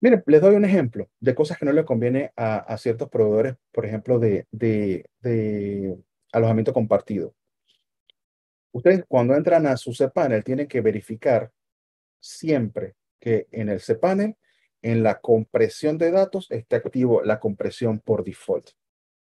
[0.00, 3.84] Miren, les doy un ejemplo de cosas que no les conviene a, ciertos proveedores, por
[3.84, 4.46] ejemplo, de
[6.32, 7.34] alojamiento compartido.
[8.72, 11.50] Ustedes cuando entran a su cPanel tienen que verificar
[12.20, 14.36] siempre que en el cPanel,
[14.82, 18.70] en la compresión de datos, esté activo la compresión por default.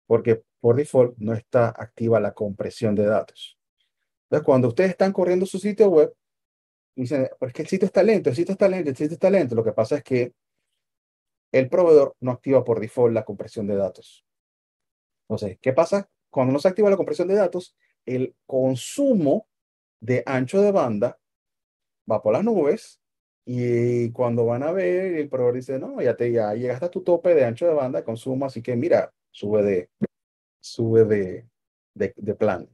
[0.06, 3.58] Porque por default no está activa la compresión de datos.
[4.24, 6.12] Entonces, cuando ustedes están corriendo su sitio web,
[6.96, 9.54] dicen, pues que el sitio está lento, el sitio está lento, el sitio está lento.
[9.54, 10.32] Lo que pasa es que
[11.52, 14.24] el proveedor no activa por default la compresión de datos.
[15.28, 16.08] Entonces, ¿qué pasa?
[16.30, 17.76] Cuando no se activa la compresión de datos,
[18.06, 19.48] el consumo
[20.00, 21.18] de ancho de banda
[22.10, 23.00] va por las nubes
[23.44, 27.02] y cuando van a ver, el proveedor dice, no, ya, te, ya llegaste a tu
[27.02, 29.90] tope de ancho de banda de consumo, así que mira, sube de,
[30.60, 31.46] sube de,
[31.94, 32.68] de, plan.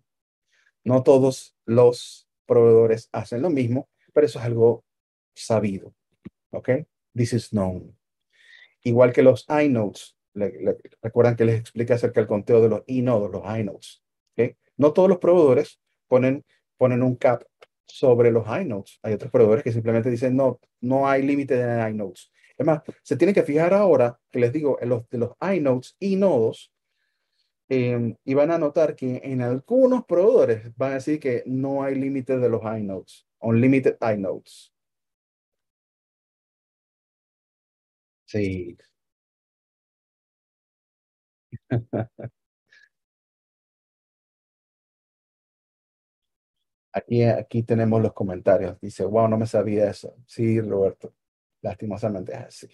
[0.83, 4.83] No todos los proveedores hacen lo mismo, pero eso es algo
[5.35, 5.95] sabido.
[6.53, 6.71] ¿Ok?
[7.15, 7.95] This is known.
[8.83, 10.17] Igual que los iNodes.
[11.03, 14.03] recuerdan que les expliqué acerca del conteo de los iNodes, los iNodes.
[14.33, 14.57] ¿Ok?
[14.77, 16.45] No todos los proveedores ponen,
[16.77, 17.43] ponen un cap
[17.87, 18.99] sobre los iNodes.
[19.03, 22.31] Hay otros proveedores que simplemente dicen, no, no hay límite de iNodes.
[22.59, 25.97] Es más, se tiene que fijar ahora, que les digo, en los de los iNodes
[26.01, 26.73] y nodos,
[27.69, 31.95] em, y van a notar que en algunos proveedores van a decir que no hay
[31.97, 34.71] límite de los iNodes, unlimited iNodes.
[38.27, 38.77] Sí.
[46.93, 48.79] Aquí, aquí tenemos los comentarios.
[48.81, 50.15] Dice, wow, no me sabía eso.
[50.27, 51.15] Sí, Roberto,
[51.63, 52.69] lastimosamente es así.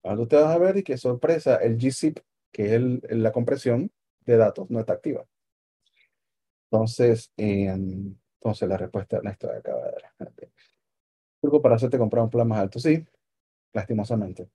[0.00, 2.18] Cuando te vas a ver y qué sorpresa, el GZIP,
[2.52, 3.90] que es la compresión
[4.26, 5.26] de datos, no está activa.
[6.70, 10.32] Entonces, entonces la respuesta Ernesto acaba de dar.
[11.62, 12.78] Para hacerte comprar un plan más alto.
[12.78, 13.06] Sí,
[13.72, 14.48] lastimosamente.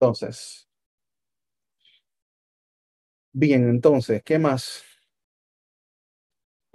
[0.00, 0.68] Entonces,
[3.32, 4.82] bien, entonces, ¿qué más?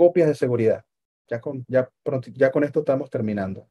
[0.02, 0.84] Copias de seguridad.
[1.30, 1.88] Ya con, ya,
[2.34, 3.70] ya con esto estamos terminando.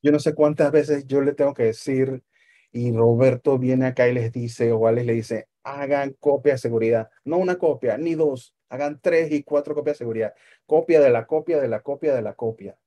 [0.00, 2.24] Yo no sé cuántas veces yo le tengo que decir
[2.72, 7.10] y Roberto viene acá y les dice, o Alex le dice, hagan copia de seguridad.
[7.22, 10.34] No una copia, ni dos, hagan tres y cuatro copias de seguridad.
[10.64, 12.78] Copia de la copia de la copia de la copia.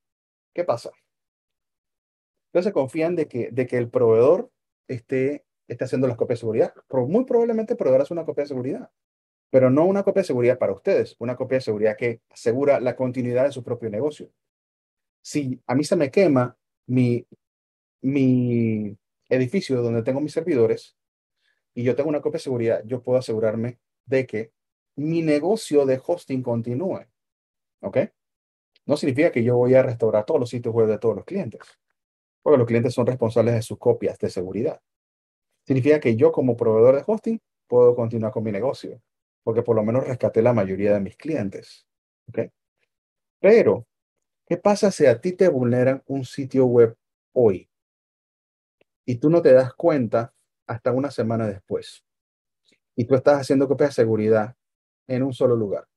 [0.52, 0.90] ¿Qué pasa?
[2.48, 4.50] Entonces confían de que, de que el proveedor
[4.88, 6.74] esté esté haciendo las copias de seguridad.
[6.90, 8.90] Muy probablemente el proveedor hace una copia de seguridad,
[9.52, 12.96] pero no una copia de seguridad para ustedes, una copia de seguridad que asegura la
[12.96, 14.30] continuidad de su propio negocio.
[15.20, 16.56] Si a mí se me quema
[16.86, 17.26] mi,
[18.00, 18.96] mi
[19.28, 20.96] edificio donde tengo mis servidores
[21.74, 24.52] y yo tengo una copia de seguridad, yo puedo asegurarme de que
[24.96, 27.04] mi negocio de hosting continúe.
[27.82, 27.98] ¿Ok?
[28.86, 31.60] No significa que yo voy a restaurar todos los sitios web de todos los clientes,
[32.40, 34.80] porque los clientes son responsables de sus copias de seguridad.
[35.66, 39.02] Significa que yo como proveedor de hosting puedo continuar con mi negocio,
[39.42, 41.86] porque por lo menos rescaté la mayoría de mis clientes.
[42.28, 42.50] ¿Ok?
[43.40, 43.86] Pero,
[44.46, 46.96] ¿qué pasa si a ti te vulneran un sitio web
[47.32, 47.68] hoy?
[49.04, 50.32] Y tú no te das cuenta
[50.66, 52.04] hasta una semana después.
[52.94, 54.56] Y tú estás haciendo copias de seguridad
[55.08, 55.88] en un solo lugar.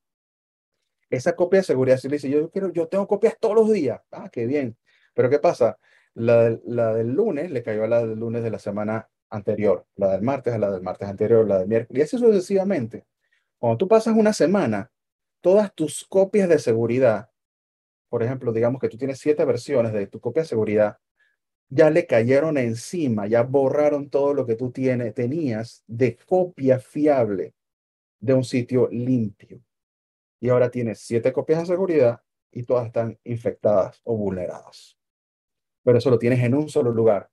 [1.09, 4.01] Esa copia de seguridad, si le dice, yo quiero, yo tengo copias todos los días.
[4.11, 4.75] Ah, qué bien.
[5.13, 5.77] Pero ¿qué pasa?
[6.15, 10.11] La, la del lunes le cayó a la del lunes de la semana anterior, la
[10.13, 13.05] del martes a la del martes anterior, la del miércoles, y así sucesivamente.
[13.57, 14.91] Cuando tú pasas una semana,
[15.41, 17.29] todas tus copias de seguridad,
[18.09, 20.97] por ejemplo, digamos que tú tienes siete versiones de tu copia de seguridad,
[21.69, 27.55] ya le cayeron encima, ya borraron todo lo que tú tienes, tenías de copia fiable
[28.19, 29.61] de un sitio limpio.
[30.39, 32.21] Y ahora tienes siete copias de seguridad
[32.51, 34.97] y todas están infectadas o vulneradas.
[35.83, 37.29] Pero eso lo tienes en un solo lugar.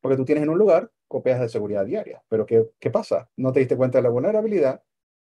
[0.00, 2.22] Porque tú tienes en un lugar copias de seguridad diaria.
[2.28, 3.30] Pero ¿qué, qué pasa?
[3.36, 4.82] No te diste cuenta de la vulnerabilidad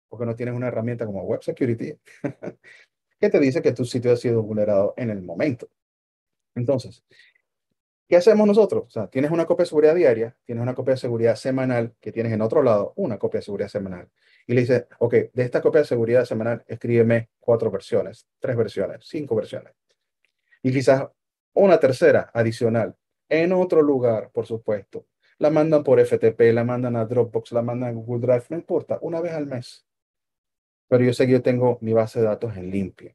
[0.08, 1.94] porque no tienes una herramienta como Web Security
[3.20, 5.68] que te dice que tu sitio ha sido vulnerado en el momento.
[6.54, 7.04] Entonces,
[8.08, 8.84] ¿Qué hacemos nosotros?
[8.86, 12.12] O sea, tienes una copia de seguridad diaria, tienes una copia de seguridad semanal que
[12.12, 14.08] tienes en otro lado, una copia de seguridad semanal.
[14.46, 19.04] Y le dices, ok, de esta copia de seguridad semanal, escríbeme cuatro versiones, tres versiones,
[19.08, 19.72] cinco versiones.
[20.62, 21.08] Y quizás
[21.52, 22.94] una tercera adicional
[23.28, 25.06] en otro lugar, por supuesto.
[25.38, 28.98] La mandan por FTP, la mandan a Dropbox, la mandan a Google Drive, no importa,
[29.02, 29.84] una vez al mes.
[30.88, 33.14] Pero yo sé que yo tengo mi base de datos en limpio.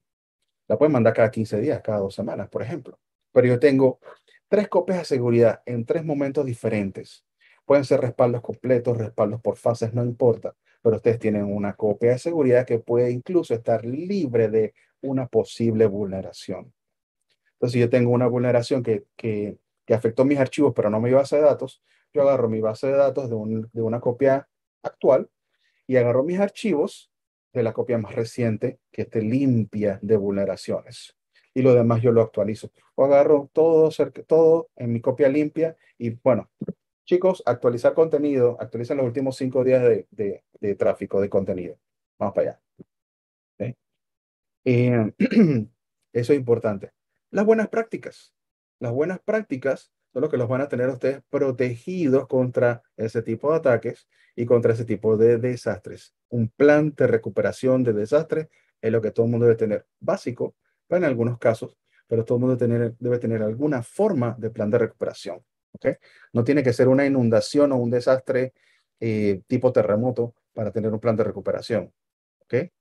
[0.68, 2.99] La pueden mandar cada 15 días, cada dos semanas, por ejemplo.
[3.31, 3.99] Pero yo tengo
[4.48, 7.26] tres copias de seguridad en tres momentos diferentes.
[7.65, 12.19] Pueden ser respaldos completos, respaldos por fases, no importa, pero ustedes tienen una copia de
[12.19, 16.73] seguridad que puede incluso estar libre de una posible vulneración.
[17.53, 21.11] Entonces, si yo tengo una vulneración que, que, que afectó mis archivos, pero no mi
[21.11, 21.84] base de datos,
[22.14, 24.48] yo agarro mi base de datos de, un, de una copia
[24.84, 25.30] actual
[25.88, 27.11] y agarro mis archivos
[27.53, 31.15] de la copia más reciente que esté limpia de vulneraciones
[31.53, 32.72] y lo demás yo lo actualizo.
[32.95, 33.90] O agarro todo,
[34.28, 36.49] todo en mi copia limpia y bueno,
[37.06, 41.78] chicos, actualizar contenido, actualizan los últimos cinco días de, de, tráfico de contenido.
[42.18, 42.61] Vamos para allá.
[46.14, 46.91] Eso es importante.
[47.32, 48.34] Las buenas prácticas.
[48.80, 53.52] Las buenas prácticas son lo que los van a tener ustedes protegidos contra ese tipo
[53.52, 56.14] de ataques y contra ese tipo de desastres.
[56.30, 58.48] Un plan de recuperación de desastres
[58.82, 60.56] es lo que todo el mundo debe tener básico
[60.98, 61.78] en algunos casos,
[62.08, 62.56] pero todo el mundo
[63.00, 65.44] debe tener alguna forma de plan de recuperación.
[65.74, 65.96] ¿okay?
[66.34, 68.54] No tiene que ser una inundación o un desastre
[69.00, 71.94] eh, tipo terremoto para tener un plan de recuperación.
[72.42, 72.72] ¿okay?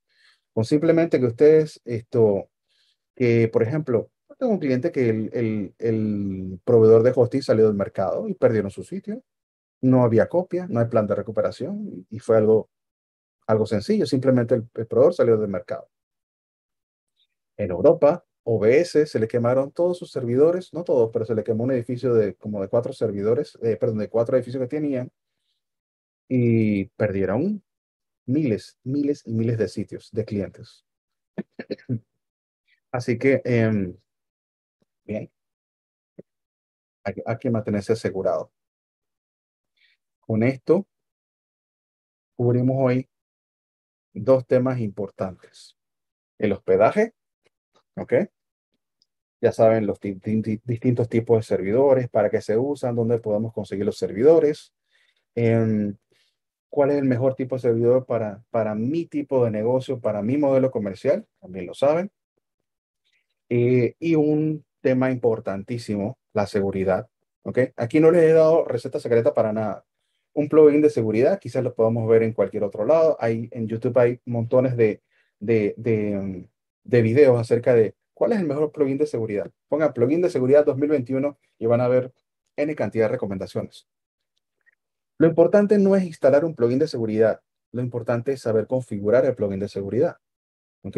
[0.53, 2.49] Con simplemente que ustedes, esto,
[3.15, 4.10] que por ejemplo,
[4.41, 8.71] tengo un cliente que el, el, el, proveedor de hosting salió del mercado y perdieron
[8.71, 9.23] su sitio.
[9.81, 12.67] No había copia, no hay plan de recuperación y fue algo,
[13.45, 14.07] algo sencillo.
[14.07, 15.87] Simplemente el, el proveedor salió del mercado.
[17.55, 21.65] En Europa, OBS se le quemaron todos sus servidores, no todos, pero se le quemó
[21.65, 25.11] un edificio de como de cuatro servidores, eh, perdón, de cuatro edificios que tenían
[26.27, 27.61] y perdieron
[28.25, 30.83] miles, miles y miles de sitios de clientes.
[32.91, 33.95] Así que, em,
[35.11, 35.31] bien,
[37.03, 38.51] hay, hay, que mantenerse asegurado.
[40.19, 40.87] Con esto,
[42.35, 43.09] cubrimos hoy
[44.13, 45.77] dos temas importantes.
[46.37, 47.13] El hospedaje
[47.95, 48.13] ¿Ok?
[49.41, 53.97] Ya saben los distintos tipos de servidores, para qué se usan, dónde podemos conseguir los
[53.97, 54.73] servidores,
[55.35, 55.97] em,
[56.69, 60.37] cuál es el mejor tipo de servidor para, para mi tipo de negocio, para mi
[60.37, 62.11] modelo comercial, también lo saben.
[63.49, 67.07] Eh, y un tema importantísimo, la seguridad.
[67.43, 67.59] ¿ok?
[67.75, 69.85] Aquí no les he dado receta secreta para nada.
[70.33, 73.17] Un plugin de seguridad, quizás lo podamos ver en cualquier otro lado.
[73.19, 75.01] Hay, en YouTube hay montones de,
[75.39, 76.47] de, de,
[76.83, 79.51] de videos acerca de cuál es el mejor plugin de seguridad.
[79.67, 82.13] Pongan plugin de seguridad 2021 y van a ver
[82.55, 83.87] N cantidad de recomendaciones.
[85.17, 87.41] Lo importante no es instalar un plugin de seguridad.
[87.71, 90.17] Lo importante es saber configurar el plugin de seguridad.
[90.83, 90.97] ¿Ok?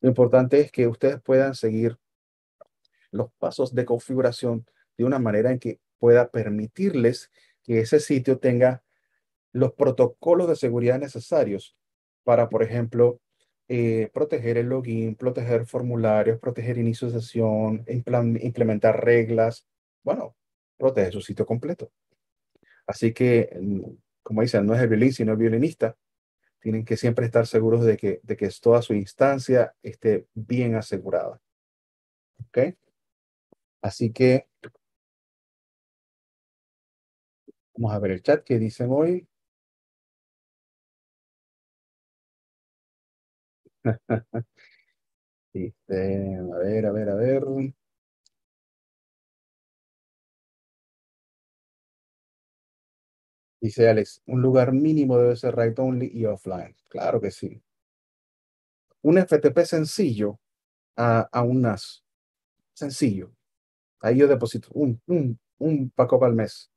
[0.00, 1.98] Lo importante es que ustedes puedan seguir
[3.10, 4.66] los pasos de configuración
[4.96, 7.30] de una manera en que pueda permitirles
[7.62, 8.82] que ese sitio tenga
[9.52, 11.76] los protocolos de seguridad necesarios
[12.24, 13.20] para, por ejemplo,
[13.68, 19.66] eh, proteger el login, proteger formularios, proteger inicio de sesión, implementar reglas.
[20.02, 20.36] Bueno,
[20.76, 21.90] protege su sitio completo.
[22.86, 23.80] Así que, mm,
[24.22, 25.96] como dicen, no es el violín, sino el violinista.
[26.60, 31.40] Tienen que siempre estar seguros de que, de que toda su instancia esté bien asegurada.
[32.46, 32.58] ¿Ok?
[33.82, 34.46] Así que
[37.76, 39.26] vamos a ver el chat que dicen hoy.
[45.52, 45.74] Dice,
[46.54, 47.42] a ver, a ver, a ver.
[53.60, 56.74] Dice Alex, un lugar mínimo debe ser write only y offline.
[56.88, 57.62] Claro que sí.
[59.10, 60.38] Un FTP sencillo
[60.96, 62.04] a, a un NAS.
[62.74, 63.32] Sencillo.
[64.00, 66.70] Ahí yo deposito un, un, un Paco al mes.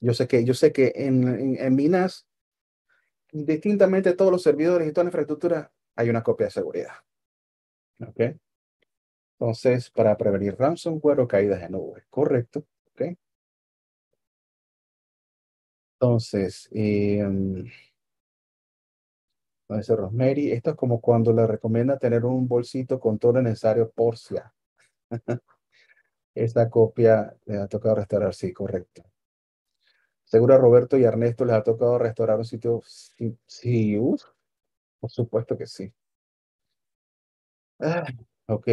[0.00, 2.26] Yo sé que, yo sé que en, en, en mi NAS,
[3.32, 6.92] distintamente todos los servidores y toda la infraestructura, hay una copia de seguridad.
[8.00, 8.20] ¿Ok?
[9.38, 12.04] Entonces, para prevenir ransomware o caídas de nube.
[12.10, 12.64] Correcto.
[12.92, 13.16] ¿Ok?
[16.00, 17.24] Entonces, eh,
[19.68, 23.90] dice Rosemary, esto es como cuando le recomienda tener un bolsito con todo lo necesario
[23.90, 24.36] por si.
[26.34, 29.02] Esta copia le ha tocado restaurar, sí, correcto.
[30.24, 32.80] Seguro a Roberto y Ernesto les ha tocado restaurar un sitio.
[32.86, 33.96] Sí, sí
[35.00, 35.92] por supuesto que sí.
[37.80, 38.06] Ah,
[38.48, 38.68] ok.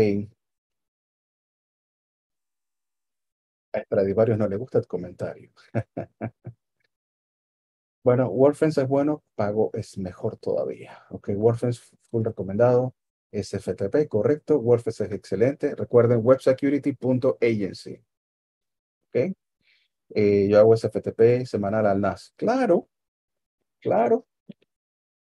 [3.74, 5.52] A Stradivarius no le gusta el comentario.
[8.04, 11.04] bueno, WordFence es bueno, pago es mejor todavía.
[11.10, 12.94] Ok, WordFence full recomendado.
[13.32, 14.60] SFTP, correcto.
[14.60, 15.76] WordFence es excelente.
[15.76, 18.02] Recuerden websecurity.agency.
[19.10, 19.36] Ok.
[20.12, 22.34] Eh, yo hago SFTP semanal al NAS.
[22.36, 22.90] Claro,
[23.80, 24.26] claro.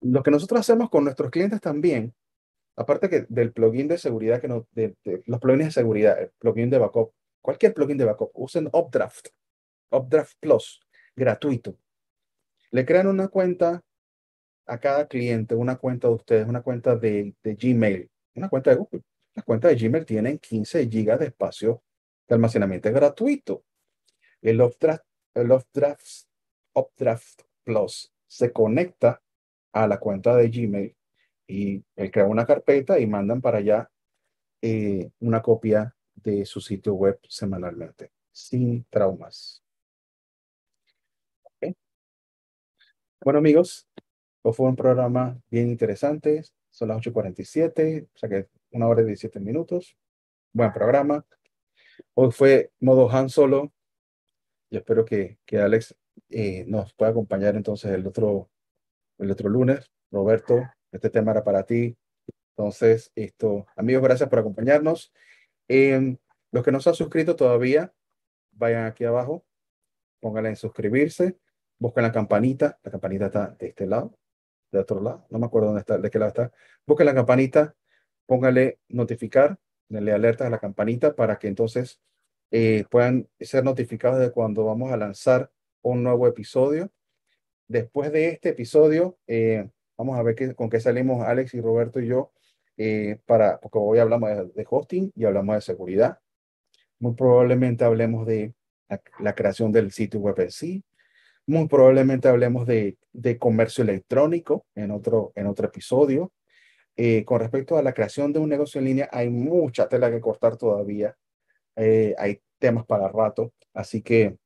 [0.02, 2.14] Lo que nosotros hacemos con nuestros clientes también,
[2.76, 4.96] aparte que del plugin de seguridad, que no, de,
[5.26, 9.28] los plugins de seguridad, el plugin de backup, cualquier plugin de backup, usen Updraft,
[9.92, 10.80] Updraft Plus,
[11.16, 11.78] gratuito.
[12.72, 13.84] Le crean una cuenta
[14.72, 19.02] a cada cliente, una cuenta de ustedes, una cuenta de, Gmail, una cuenta de Google.
[19.36, 21.84] Las cuentas de Gmail tienen 15 gigas de espacio
[22.26, 23.66] de almacenamiento gratuito.
[24.42, 25.04] El Updraft,
[25.34, 26.24] el Updraft,
[26.74, 29.22] Updraft Plus se conecta
[29.74, 30.96] a la cuenta de Gmail
[31.48, 33.92] y él crea una carpeta y mandan para allá
[34.62, 39.62] eh, una copia de su sitio web semanalmente, sin traumas.
[43.24, 43.88] Bueno, amigos,
[44.44, 46.44] fue un programa bien interesante.
[46.70, 49.98] Son las 8.47, o sea que una hora y 17 minutos.
[50.54, 51.26] Buen programa.
[52.14, 53.72] Hoy fue modo Han Solo.
[54.70, 55.96] Y espero que, que Alex
[56.30, 58.50] eh, nos pueda acompañar entonces el otro
[59.22, 59.92] el otro lunes.
[60.12, 60.62] Roberto,
[60.92, 61.96] este tema era para ti.
[62.56, 65.14] Entonces, esto, amigos, gracias por acompañarnos.
[65.68, 66.18] Eh,
[66.52, 67.94] los que no se han suscrito todavía,
[68.52, 69.46] vayan aquí abajo,
[70.20, 71.38] pónganle en suscribirse,
[71.80, 74.18] busquen la campanita, la campanita está de este lado,
[74.72, 76.52] de otro lado, no me acuerdo dónde está, de qué lado está.
[76.86, 77.76] Busquen la campanita,
[78.26, 79.58] pónganle notificar,
[79.90, 82.00] denle alerta a la campanita para que entonces
[82.52, 86.92] eh, puedan ser notificados de cuando vamos a lanzar un nuevo episodio
[87.72, 92.00] después de este episodio, eh, vamos a ver qué, con qué salimos Alex y Roberto
[92.00, 92.32] y yo,
[92.78, 96.20] eh, para, porque hoy hablamos de, hosting y hablamos de seguridad.
[97.00, 98.54] Muy probablemente hablemos de
[99.20, 100.84] la, creación del sitio web en sí.
[101.48, 106.32] Muy probablemente hablemos de, de comercio electrónico en otro, en otro episodio.
[106.96, 110.22] Eh, con respecto a la creación de un negocio en línea, hay mucha tela que
[110.22, 111.16] cortar todavía.
[111.76, 113.54] hay temas para rato.
[113.74, 114.38] Así que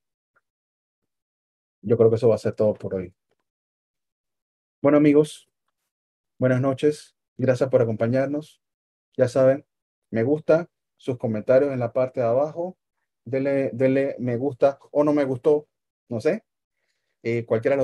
[1.81, 3.13] yo creo que eso va a ser todo por hoy.
[4.81, 5.49] Bueno, amigos,
[6.39, 7.15] buenas noches.
[7.37, 8.61] Gracias por acompañarnos.
[9.17, 9.65] Ya saben,
[10.09, 12.77] me gusta, sus comentarios en la parte de abajo.
[13.25, 15.67] Denle, denle me gusta o no me gustó,
[16.09, 16.43] no sé.
[17.27, 17.73] Eh, cualquiera de